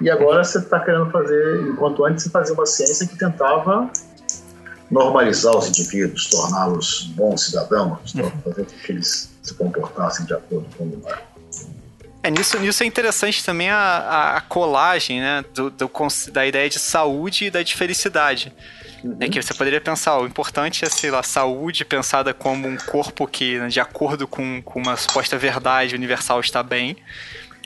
[0.00, 3.90] E agora você está querendo fazer, enquanto antes você fazia uma ciência que tentava
[4.90, 8.30] normalizar os indivíduos, torná-los bons cidadãos, uhum.
[8.44, 11.31] fazer com que eles se comportassem de acordo com o lugar.
[12.22, 15.90] É, nisso, nisso é interessante também a, a colagem, né, do, do,
[16.30, 18.52] da ideia de saúde e da de felicidade.
[19.02, 19.16] Uhum.
[19.18, 23.26] É que você poderia pensar, o importante é, sei lá, saúde pensada como um corpo
[23.26, 26.96] que, né, de acordo com, com uma suposta verdade universal, está bem.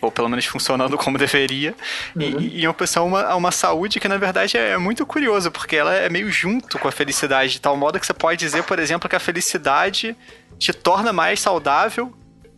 [0.00, 1.74] ou pelo menos funcionando como deveria,
[2.14, 2.22] uhum.
[2.22, 5.76] e, e uma pessoa a uma, uma saúde que na verdade é muito curioso, porque
[5.76, 8.78] ela é meio junto com a felicidade, de tal modo que você pode dizer, por
[8.78, 10.16] exemplo, que a felicidade
[10.58, 12.12] te torna mais saudável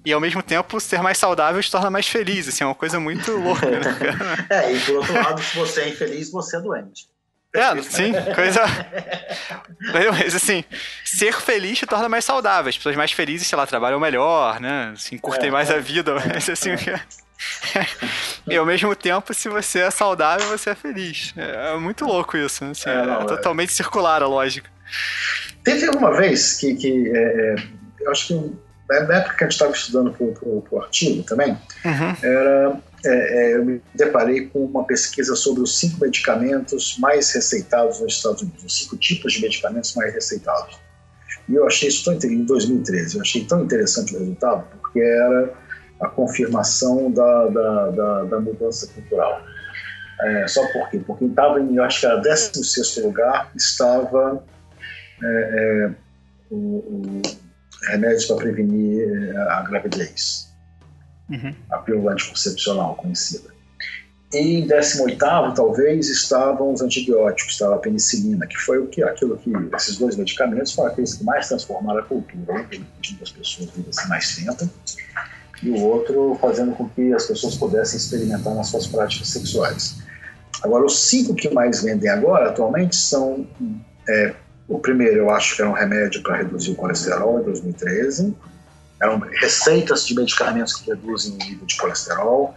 [0.04, 2.98] e ao mesmo tempo ser mais saudável te torna mais feliz, assim, é uma coisa
[2.98, 3.80] muito louca, né?
[4.50, 7.08] é, e por outro lado, se você é infeliz, você é doente.
[7.54, 8.60] É, sim, coisa.
[10.12, 10.62] Mas assim,
[11.02, 12.68] ser feliz te torna mais saudável.
[12.68, 14.92] As pessoas mais felizes, sei lá, trabalham melhor, né?
[14.92, 15.76] Assim, curtem é, mais é.
[15.76, 16.14] a vida.
[16.14, 16.70] Mas assim.
[18.46, 21.32] e ao mesmo tempo, se você é saudável, você é feliz.
[21.36, 22.64] É, é muito louco isso.
[22.64, 22.72] Né?
[22.72, 24.70] Assim, é, não, é, totalmente circular a lógica.
[25.64, 27.12] Teve uma vez que, que
[28.00, 28.52] eu acho que
[28.88, 31.52] na época que a gente estava estudando para o artigo também,
[31.84, 32.16] uhum.
[32.22, 38.00] era é, é, eu me deparei com uma pesquisa sobre os cinco medicamentos mais receitados
[38.00, 40.78] nos Estados Unidos, os cinco tipos de medicamentos mais receitados.
[41.48, 45.52] E eu achei isso tão em 2013, eu achei tão interessante o resultado, porque era
[46.00, 49.42] a confirmação da, da, da, da mudança cultural.
[50.20, 51.00] É, só por quê?
[51.06, 54.44] Porque estava em, eu acho que era 16 lugar, estava
[55.22, 55.90] é, é,
[56.50, 57.22] o, o
[57.86, 60.48] remédios para prevenir é, a gravidez
[61.30, 61.54] uhum.
[61.70, 63.50] a pílula anticoncepcional conhecida.
[64.32, 65.16] E em 18
[65.54, 70.16] talvez estavam os antibióticos, estava a penicilina, que foi o que aquilo que esses dois
[70.16, 74.68] medicamentos foram aqueles que mais transformaram a cultura, um permitindo as pessoas vivessem mais tempo,
[75.62, 79.96] e o outro fazendo com que as pessoas pudessem experimentar nas suas práticas sexuais.
[80.62, 83.46] Agora, os cinco que mais vendem agora, atualmente, são
[84.08, 84.34] é,
[84.68, 88.36] o primeiro, eu acho que era um remédio para reduzir o colesterol em 2013
[89.00, 92.54] eram receitas de medicamentos que reduzem o nível de colesterol,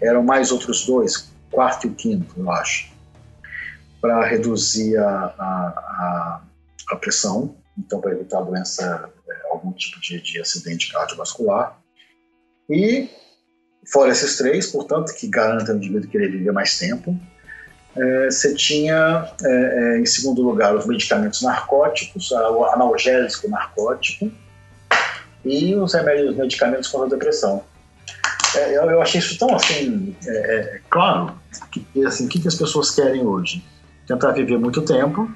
[0.00, 2.92] eram mais outros dois, quarto e quinto, eu acho,
[4.00, 6.42] para reduzir a, a,
[6.90, 11.78] a, pressão, então para evitar doença, é, algum tipo de, de acidente cardiovascular.
[12.68, 13.08] E,
[13.92, 17.18] fora esses três, portanto, que garantem o indivíduo querer viver mais tempo,
[17.96, 24.30] é, você tinha, é, é, em segundo lugar, os medicamentos narcóticos, o analgésico narcótico,
[25.44, 27.62] e os remédios, os medicamentos contra a depressão.
[28.56, 31.34] É, eu, eu, achei isso tão assim, é, é, claro,
[31.70, 33.64] que assim, o que, que as pessoas querem hoje?
[34.06, 35.30] Tentar viver muito tempo,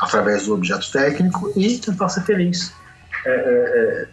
[0.00, 2.72] através do objeto técnico, e tentar ser feliz.
[3.26, 4.08] É,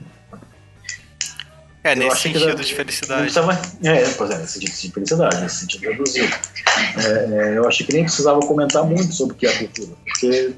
[1.89, 3.21] é, é, é nesse sentido era, de felicidade.
[3.21, 6.35] Precisava, é, pois é, nesse sentido de felicidade, nesse sentido reduzido.
[6.97, 10.53] É, eu achei que nem precisava comentar muito sobre o que é a cultura, porque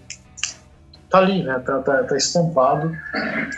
[1.10, 1.60] tá ali, né?
[1.66, 2.96] Tá, tá, tá, estampado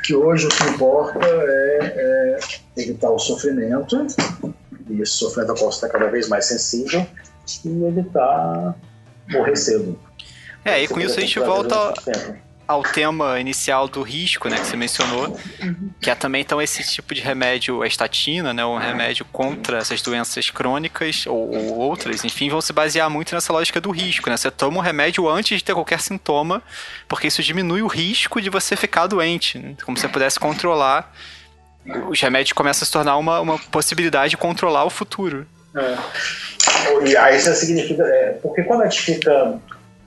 [0.03, 2.37] que hoje o que importa é,
[2.77, 4.07] é evitar o sofrimento,
[4.89, 7.05] e esse sofrimento ao qual você está cada vez mais sensível,
[7.65, 8.75] e evitar
[9.29, 9.99] morrer cedo.
[10.65, 11.93] É, e com isso a gente volta
[12.67, 15.37] ao tema inicial do risco, né, que você mencionou,
[15.99, 20.01] que é também então esse tipo de remédio, a estatina, né, um remédio contra essas
[20.01, 24.37] doenças crônicas ou, ou, outras, enfim, vão se basear muito nessa lógica do risco, né?
[24.37, 26.61] Você toma um remédio antes de ter qualquer sintoma,
[27.07, 29.75] porque isso diminui o risco de você ficar doente, né?
[29.83, 31.13] como se você pudesse controlar.
[32.09, 35.45] Os remédios começam a se tornar uma, uma possibilidade de controlar o futuro.
[35.75, 35.97] É.
[37.05, 38.03] E aí isso significa.
[38.03, 39.59] É, porque quando a gente fica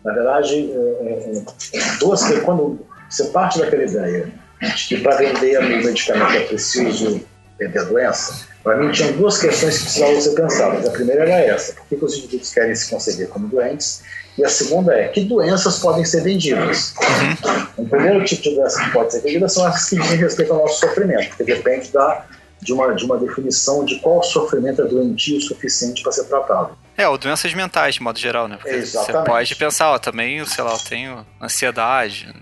[0.07, 2.79] na verdade, é, é, é duas quando
[3.11, 4.33] você parte daquela ideia
[4.63, 7.21] de que para vender o medicamento é preciso
[7.59, 10.87] vender a doença, para mim tinham duas questões que precisavam ser pensadas.
[10.87, 14.03] A primeira era essa: por que, que os indivíduos querem se conceber como doentes?
[14.39, 16.95] E a segunda é: que doenças podem ser vendidas?
[17.01, 17.85] Uhum.
[17.85, 20.61] O primeiro tipo de doença que pode ser vendida são as que dizem respeito ao
[20.61, 22.26] nosso sofrimento, que depende da,
[22.61, 26.77] de, uma, de uma definição de qual sofrimento é doentio o suficiente para ser tratado.
[26.97, 28.57] É, ou doenças mentais, de modo geral, né?
[28.57, 29.25] Porque Exatamente.
[29.25, 32.35] você pode pensar, ó, também, sei lá, eu tenho ansiedade.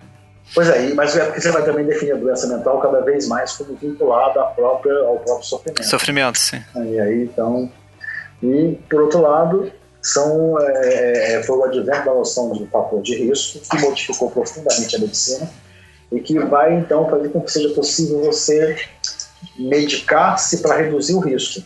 [0.54, 3.52] Pois é, mas é porque você vai também definir a doença mental cada vez mais
[3.52, 5.84] como vinculada à própria, ao próprio sofrimento.
[5.84, 6.62] Sofrimento, sim.
[6.76, 7.70] E aí, então...
[8.42, 13.16] E, por outro lado, são, é, é, foi o advento da noção de fator de
[13.16, 15.50] risco que modificou profundamente a medicina
[16.12, 18.76] e que vai, então, fazer com que seja possível você
[19.58, 21.62] medicar-se para reduzir o risco.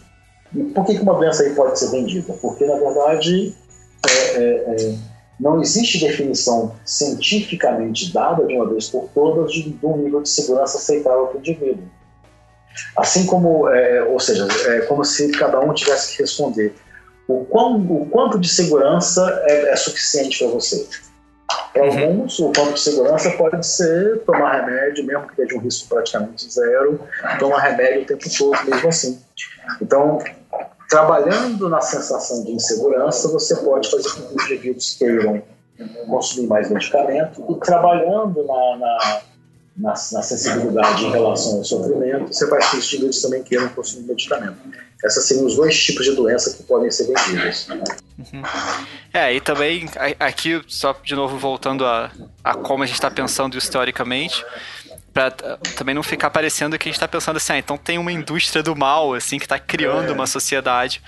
[0.55, 2.33] E por que, uma doença aí pode ser vendida?
[2.41, 3.55] Porque, na verdade,
[4.09, 4.95] é, é, é,
[5.39, 10.29] não existe definição cientificamente dada de uma vez por todas de, de um nível de
[10.29, 11.89] segurança aceitável para o indivíduo.
[12.97, 16.75] Assim como, é, ou seja, é como se cada um tivesse que responder
[17.27, 20.89] o, quão, o quanto de segurança é, é suficiente para você.
[21.73, 22.03] Para uhum.
[22.03, 26.53] alguns, o quanto de segurança pode ser tomar remédio, mesmo que tenha um risco praticamente
[26.53, 27.01] zero,
[27.39, 29.21] tomar remédio o tempo todo, mesmo assim.
[29.81, 30.19] Então,
[30.89, 35.43] trabalhando na sensação de insegurança, você pode fazer com que os indivíduos queiram
[36.09, 39.21] consumir mais medicamento e trabalhando na, na,
[39.79, 44.59] na, na, sensibilidade em relação ao sofrimento, você vai ter indivíduos também queiram consumir medicamento.
[45.05, 47.69] Esses seriam os dois tipos de doença que podem ser vendidas.
[47.69, 47.85] Né?
[48.19, 48.43] Uhum.
[49.13, 52.11] É, e também, aqui, só de novo voltando a,
[52.43, 54.45] a como a gente está pensando historicamente,
[55.15, 55.31] para
[55.77, 58.63] também não ficar parecendo que a gente está pensando assim, ah, então tem uma indústria
[58.63, 60.13] do mal, assim, que está criando é.
[60.13, 61.01] uma sociedade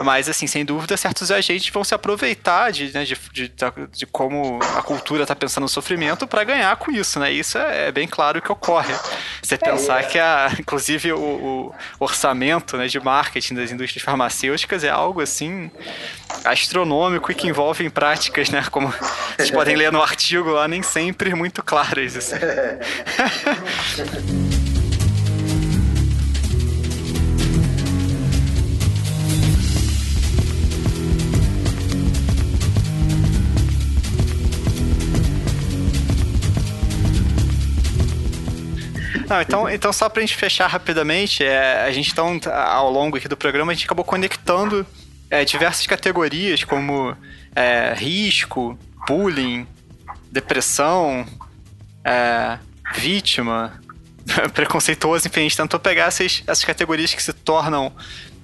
[0.00, 3.52] mas, assim, sem dúvida, certos agentes vão se aproveitar de, né, de, de,
[3.92, 7.32] de como a cultura está pensando no sofrimento para ganhar com isso, né?
[7.32, 8.94] Isso é, é, bem claro que ocorre.
[9.42, 10.04] Você pensar é.
[10.04, 15.70] que, a, inclusive, o, o, orçamento né, de marketing das indústrias farmacêuticas é algo, assim,
[16.44, 18.64] astronômico e que envolve em práticas, né?
[18.70, 18.92] Como
[19.36, 22.16] vocês podem ler no artigo lá, nem sempre muito claras.
[22.16, 22.36] Assim.
[39.32, 43.26] Não, então, então só pra gente fechar rapidamente, é, a gente então, ao longo aqui
[43.26, 44.86] do programa, a gente acabou conectando
[45.30, 47.16] é, diversas categorias como
[47.56, 48.78] é, risco,
[49.08, 49.66] bullying,
[50.30, 51.26] depressão,
[52.04, 52.58] é,
[52.94, 53.80] vítima,
[54.52, 57.90] preconceituoso, enfim, a gente tentou pegar essas, essas categorias que se tornam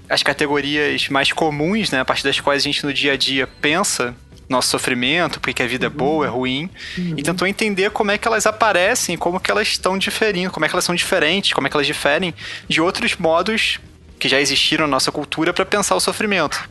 [0.08, 3.46] as categorias mais comuns, né, a partir das quais a gente no dia a dia
[3.46, 4.16] pensa
[4.48, 7.14] nosso sofrimento, porque a vida é boa, é ruim, uhum.
[7.16, 10.68] e tentou entender como é que elas aparecem, como que elas estão diferindo, como é
[10.68, 12.34] que elas são diferentes, como é que elas diferem
[12.66, 13.78] de outros modos
[14.18, 16.68] que já existiram na nossa cultura para pensar o sofrimento.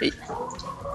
[0.00, 0.12] E,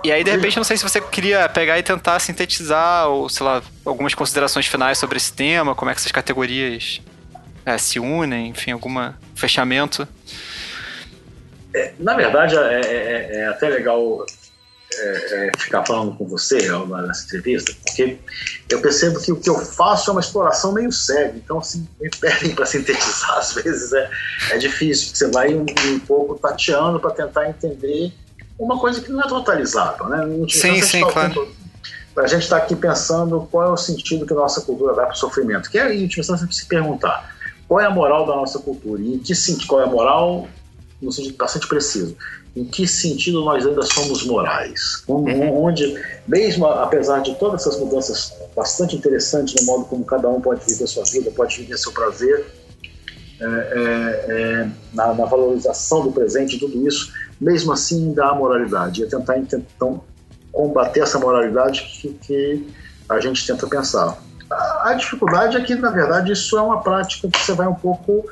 [0.05, 3.45] e, aí, de repente, não sei se você queria pegar e tentar sintetizar, ou sei
[3.45, 7.01] lá, algumas considerações finais sobre esse tema, como é que essas categorias
[7.65, 8.93] é, se unem, enfim, algum
[9.35, 10.07] fechamento.
[11.75, 14.25] É, na verdade, é, é, é até legal
[14.99, 16.57] é, é, ficar falando com você
[17.07, 18.17] nessa entrevista, porque
[18.69, 22.09] eu percebo que o que eu faço é uma exploração meio cega, então assim, me
[22.09, 24.09] pedem para sintetizar, às vezes é,
[24.51, 28.13] é difícil, você vai um, um pouco tateando para tentar entender
[28.57, 30.47] uma coisa que não é totalizável, né?
[30.49, 31.51] Sim, sim, tá claro.
[32.15, 35.17] A gente está aqui pensando qual é o sentido que nossa cultura dá para o
[35.17, 37.35] sofrimento, que é, em última instância, se perguntar
[37.67, 40.47] qual é a moral da nossa cultura e em que sentido, qual é a moral
[41.01, 42.15] no sentido bastante preciso
[42.55, 45.65] em que sentido nós ainda somos morais, uhum.
[45.65, 50.63] onde, mesmo apesar de todas essas mudanças bastante interessantes no modo como cada um pode
[50.65, 52.45] viver sua vida, pode viver seu prazer,
[53.41, 59.01] é, é, é, na, na, valorização do presente, tudo isso, mesmo assim ainda há moralidade.
[59.01, 60.01] E é tentar então,
[60.51, 62.67] combater essa moralidade que, que
[63.09, 64.17] a gente tenta pensar.
[64.49, 67.73] A, a dificuldade é que, na verdade, isso é uma prática que você vai um
[67.73, 68.23] pouco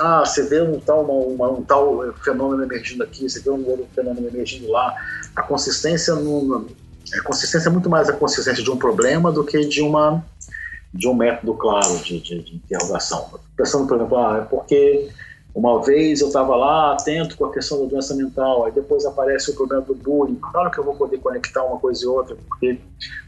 [0.00, 3.66] ah, você vê um tal, uma, uma, um tal fenômeno emergindo aqui, você vê um
[3.68, 4.94] outro fenômeno emergindo lá.
[5.34, 6.66] A consistência, no,
[7.14, 10.24] a consistência é muito mais a consistência de um problema do que de uma
[10.92, 13.38] de um método claro de, de, de interrogação.
[13.56, 15.10] Pensando, por exemplo, ah, é porque
[15.54, 19.50] uma vez eu estava lá atento com a questão da doença mental, aí depois aparece
[19.50, 20.36] o problema do bullying.
[20.36, 22.78] Claro que eu vou poder conectar uma coisa e outra, porque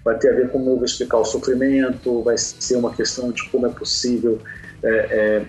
[0.05, 3.31] vai ter a ver com como eu vou explicar o sofrimento, vai ser uma questão
[3.33, 4.39] de como é possível
[4.83, 5.47] é, é,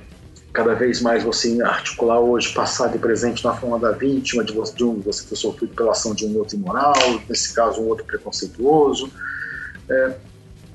[0.52, 4.76] cada vez mais você articular hoje passado e presente na forma da vítima, de você,
[4.76, 6.94] de um, você ter sofrido pela ação de um outro imoral,
[7.28, 9.12] nesse caso um outro preconceituoso.
[9.88, 10.16] É,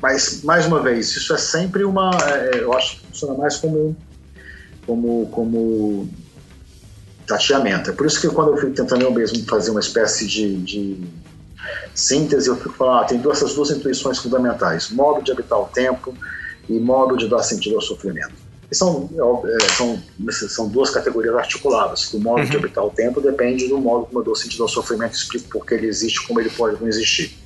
[0.00, 2.10] mas, mais uma vez, isso é sempre uma.
[2.24, 3.96] É, eu acho que funciona mais como,
[4.86, 6.08] como, como
[7.26, 7.90] tateamento.
[7.90, 11.04] É por isso que quando eu fico tentando eu mesmo fazer uma espécie de, de
[11.94, 15.66] síntese, eu fico falando, ah, tem duas, essas duas intuições fundamentais: modo de habitar o
[15.66, 16.14] tempo
[16.68, 19.08] e modo de dar sentido ao sofrimento são,
[19.44, 20.02] é, são,
[20.48, 22.12] são duas categorias articuladas.
[22.12, 22.48] O modo uhum.
[22.48, 25.66] de habitar o tempo depende do modo como eu dou sentido ao sofrimento, explico por
[25.66, 27.44] que ele existe, como ele pode não existir.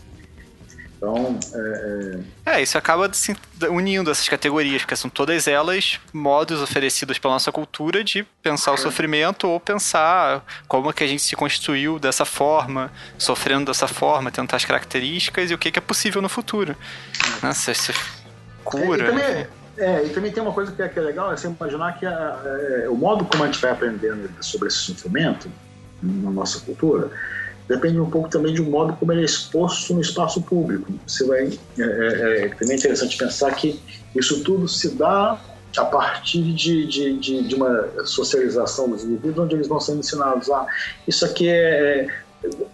[0.98, 2.56] Então, é, é...
[2.56, 3.36] é, isso acaba se
[3.70, 8.74] unindo essas categorias, porque são todas elas modos oferecidos pela nossa cultura de pensar o
[8.74, 8.78] é.
[8.78, 14.56] sofrimento ou pensar como que a gente se constituiu dessa forma, sofrendo dessa forma, tentar
[14.56, 16.76] as características e o que, que é possível no futuro.
[17.42, 17.54] Né?
[17.54, 17.94] Se, se
[18.64, 19.04] cura.
[19.04, 19.46] É, e também,
[19.78, 22.04] é, e também tem uma coisa que é, que é legal, é você imaginar que
[22.04, 25.50] a, é, o modo como a gente vai aprendendo sobre esse sofrimento
[26.02, 27.10] na nossa cultura
[27.68, 30.90] depende um pouco também de um modo como ele é exposto no espaço público.
[31.06, 31.46] Você vai,
[31.78, 33.80] é, é, é também interessante pensar que
[34.16, 35.38] isso tudo se dá
[35.76, 40.50] a partir de, de, de, de, uma socialização dos indivíduos, onde eles vão sendo ensinados
[40.50, 40.66] a ah,
[41.06, 42.08] isso aqui é, é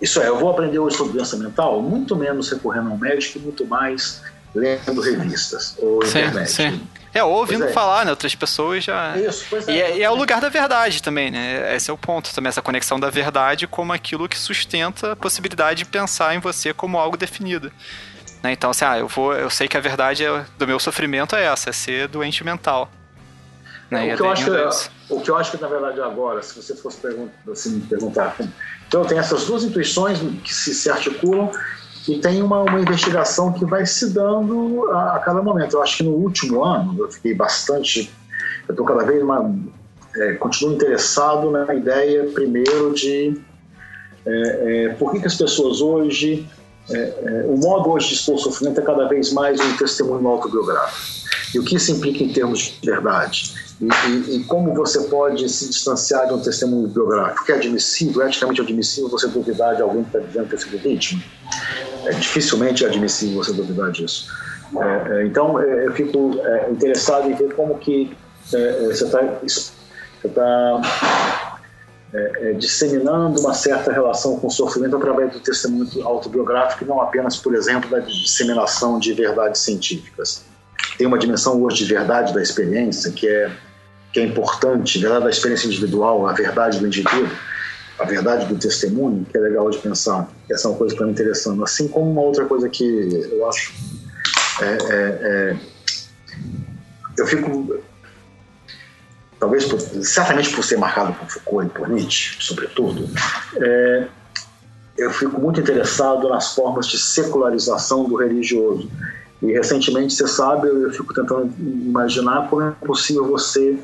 [0.00, 3.66] isso é, eu vou aprender hoje sobre doença mental, muito menos recorrendo ao médico muito
[3.66, 4.22] mais
[4.54, 6.50] lendo revistas ou sim, internet.
[6.50, 6.88] Sim.
[7.12, 7.72] É, ou ouvindo é.
[7.72, 8.10] falar, né?
[8.10, 9.16] Outras pessoas já.
[9.16, 9.72] Isso, pois é.
[9.72, 11.74] E, é, e é o lugar da verdade também, né?
[11.74, 15.78] Esse é o ponto também, essa conexão da verdade como aquilo que sustenta a possibilidade
[15.78, 17.70] de pensar em você como algo definido.
[18.42, 18.52] Né?
[18.52, 21.44] Então, assim, ah, eu, vou, eu sei que a verdade é, do meu sofrimento é
[21.44, 22.90] essa, é ser doente mental.
[23.90, 24.12] Né?
[24.12, 26.74] O, que eu acho que, o que eu acho que, na verdade, agora, se você
[26.74, 28.36] fosse perguntar, assim, perguntar.
[28.88, 31.50] Então, eu tenho essas duas intuições que se, se articulam
[32.06, 35.76] e tem uma, uma investigação que vai se dando a, a, cada momento.
[35.76, 38.12] Eu acho que no último ano eu fiquei bastante.
[38.68, 39.52] Eu estou cada vez mais.
[40.16, 43.40] É, continuo interessado na ideia, primeiro, de
[44.26, 46.46] é, é, por que, que, as pessoas hoje.
[46.90, 51.24] É, é, o modo hoje de expor sofrimento é cada vez mais um testemunho autobiográfico.
[51.54, 53.54] E o que isso implica em termos de verdade?
[53.80, 57.44] E, e, e, como você pode se distanciar de um testemunho biográfico?
[57.44, 60.78] Que é admissível, é eticamente admissível você duvidar de alguém que está dizendo ter sido
[60.78, 61.22] vítima?
[62.04, 64.28] É dificilmente admissível você duvidar disso.
[64.76, 68.16] É, é, então, é, eu fico é, interessado em ver como que
[68.52, 71.60] é, você está você tá,
[72.58, 77.54] disseminando uma certa relação com o sofrimento através do testemunho autobiográfico e não apenas, por
[77.56, 80.44] exemplo, da disseminação de verdades científicas
[80.96, 83.50] tem uma dimensão hoje de verdade da experiência que é,
[84.12, 87.28] que é importante, verdade da experiência individual, a verdade do indivíduo,
[87.98, 90.28] a verdade do testemunho, que é legal de pensar.
[90.50, 91.62] Essa é uma coisa que está me interessando.
[91.64, 93.72] Assim como uma outra coisa que eu acho.
[94.60, 95.56] É, é, é,
[97.18, 97.82] eu fico.
[99.38, 103.10] Talvez, por, certamente por ser marcado por Foucault e por Nietzsche, sobretudo,
[103.56, 104.06] é,
[104.96, 108.88] eu fico muito interessado nas formas de secularização do religioso
[109.44, 113.78] e recentemente, você sabe, eu fico tentando imaginar como é possível você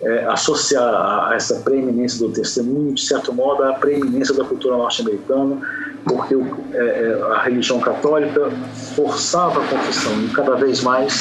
[0.00, 5.58] é, associar a essa preeminência do testemunho, de certo modo, à preeminência da cultura norte-americana,
[6.04, 6.34] porque
[6.72, 8.50] é, é, a religião católica
[8.94, 11.20] forçava a confissão e cada vez mais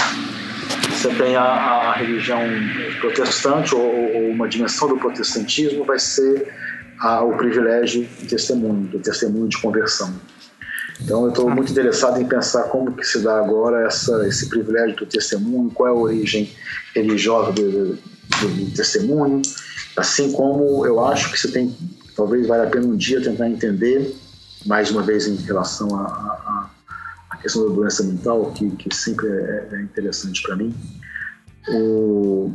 [0.89, 2.39] você tem a, a religião
[2.99, 6.47] protestante ou, ou, uma dimensão do protestantismo vai ser
[6.99, 10.13] a, o privilégio do testemunho, do testemunho de conversão.
[11.01, 14.95] Então eu estou muito interessado em pensar como que se dá agora essa, esse privilégio
[14.95, 16.51] do testemunho, qual é a origem
[16.95, 19.41] religiosa do, do, do testemunho,
[19.97, 21.75] assim como eu acho que você tem,
[22.15, 24.15] talvez valha a pena um dia tentar entender,
[24.65, 29.81] mais uma vez em relação à questão da doença mental, que, que sempre é, é
[29.81, 30.73] interessante para mim,
[31.67, 32.51] o,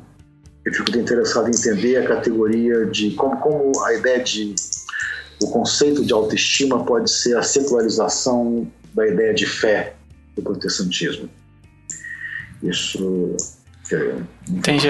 [0.65, 4.55] eu fico interessado em entender a categoria de como, como a ideia de
[5.43, 9.95] o conceito de autoestima pode ser a secularização da ideia de fé
[10.37, 11.29] do protestantismo.
[12.63, 13.37] Isso.
[14.49, 14.89] Entendi.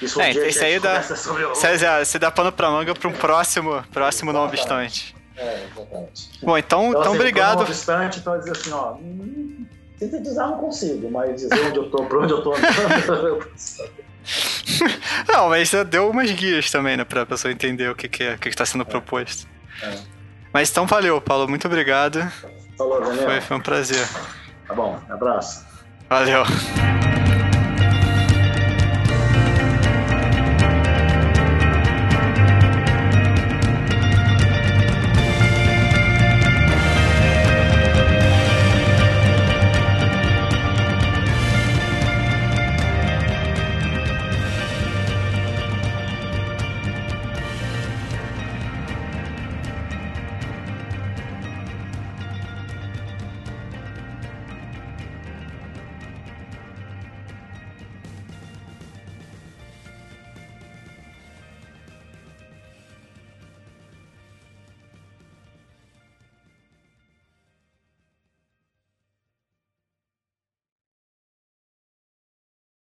[0.00, 2.04] Isso, é, isso aí dá, o...
[2.04, 5.14] você dá pano pra manga para um próximo, próximo não obstante.
[5.36, 6.30] É, exatamente.
[6.42, 7.56] Bom, então, então, então assim, obrigado.
[7.56, 9.66] Não obstante, então dizer assim, ó, hum,
[9.98, 12.52] sintetizar não consigo, mas dizer onde eu tô, pra onde eu tô
[15.28, 18.38] não, mas deu umas guias também, né, pra pessoa entender o que, que é, o
[18.38, 18.84] que está sendo é.
[18.84, 19.48] proposto.
[19.82, 19.98] É.
[20.52, 21.48] Mas então valeu, Paulo.
[21.48, 22.20] Muito obrigado.
[22.76, 23.24] Falou, Daniel.
[23.24, 24.06] Foi, foi um prazer.
[24.66, 25.66] Tá bom, abraço.
[26.08, 26.44] Valeu.